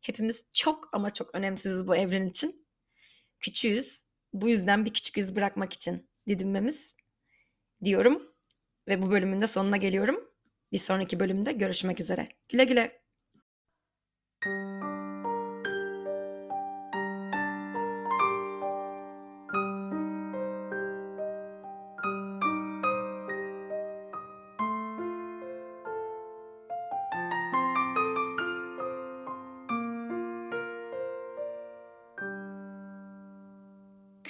[0.00, 2.66] Hepimiz çok ama çok önemsiziz bu evren için.
[3.40, 4.04] Küçüğüz.
[4.32, 6.94] Bu yüzden bir küçük iz bırakmak için didinmemiz
[7.84, 8.32] diyorum.
[8.88, 10.30] Ve bu bölümün de sonuna geliyorum.
[10.72, 12.28] Bir sonraki bölümde görüşmek üzere.
[12.48, 13.01] Güle güle.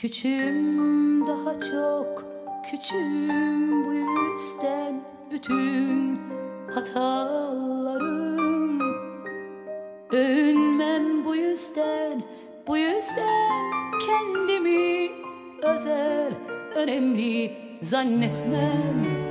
[0.02, 2.24] Küçüğüm daha çok
[2.70, 5.00] küçüğüm bu yüzden
[5.30, 6.20] bütün
[6.74, 8.20] hatalarım.
[10.10, 12.22] Övünmem bu yüzden
[12.66, 13.70] bu yüzden
[14.06, 15.10] kendimi
[15.62, 16.32] özel
[16.74, 19.21] önemli zannetmem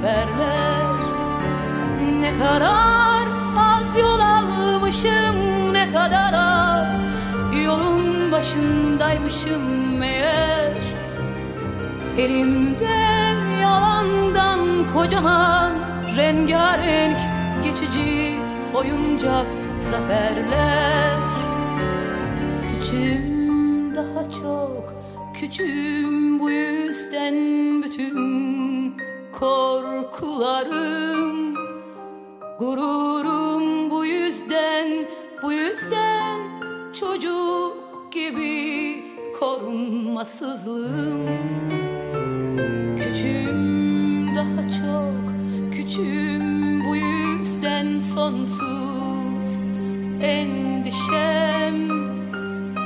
[0.00, 0.96] zaferler
[2.20, 3.26] ne kadar
[3.56, 7.04] az yol almışım ne kadar az
[7.64, 10.82] Yolun başındaymışım meğer.
[12.18, 12.98] Elimde
[13.62, 14.60] yalandan
[14.94, 15.72] kocaman
[16.16, 17.16] rengarenk
[17.64, 18.36] geçici
[18.74, 19.46] oyuncak
[19.80, 21.18] zaferler.
[22.62, 24.94] Küçüğüm daha çok
[25.34, 27.34] küçüğüm bu yüzden
[27.82, 28.69] bütün
[29.40, 31.30] korkularım.
[32.58, 35.06] Gururum bu yüzden,
[35.42, 36.40] bu yüzden
[36.92, 37.76] çocuk
[38.12, 39.04] gibi
[39.40, 41.26] korunmasızlığım.
[42.98, 45.24] Küçüğüm daha çok,
[45.72, 49.60] küçüğüm bu yüzden sonsuz.
[50.22, 51.90] Endişem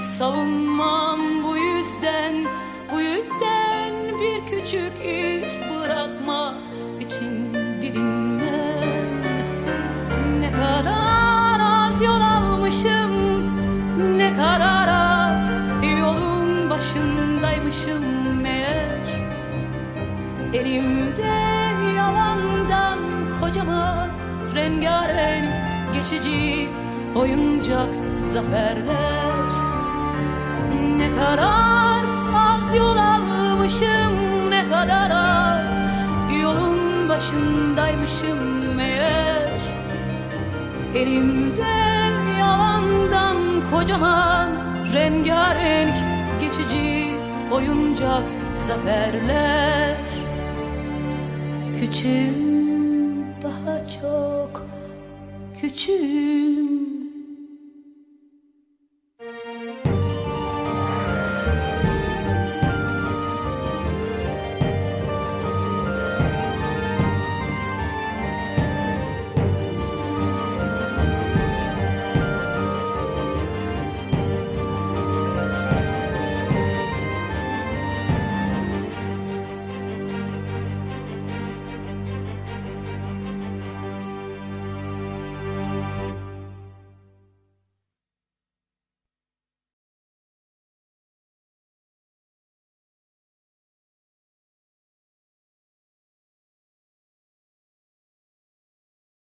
[0.00, 2.34] Savunmam bu yüzden,
[2.94, 5.63] bu yüzden bir küçük iz
[20.54, 21.34] Elimde
[21.96, 22.98] yalandan
[23.40, 24.08] kocaman
[24.54, 25.50] rengarenk
[25.94, 26.68] geçici
[27.14, 27.88] oyuncak
[28.26, 29.46] zaferler.
[30.98, 34.14] Ne kadar az yol almışım
[34.50, 35.82] ne kadar az
[36.42, 39.60] yolun başındaymışım meğer.
[40.94, 41.74] Elimde
[42.40, 43.36] yalandan
[43.70, 44.48] kocaman
[44.94, 45.94] rengarenk
[46.40, 47.10] geçici
[47.52, 48.24] oyuncak
[48.58, 50.03] zaferler
[51.84, 54.66] Küçüğüm daha çok
[55.60, 56.73] küçüğüm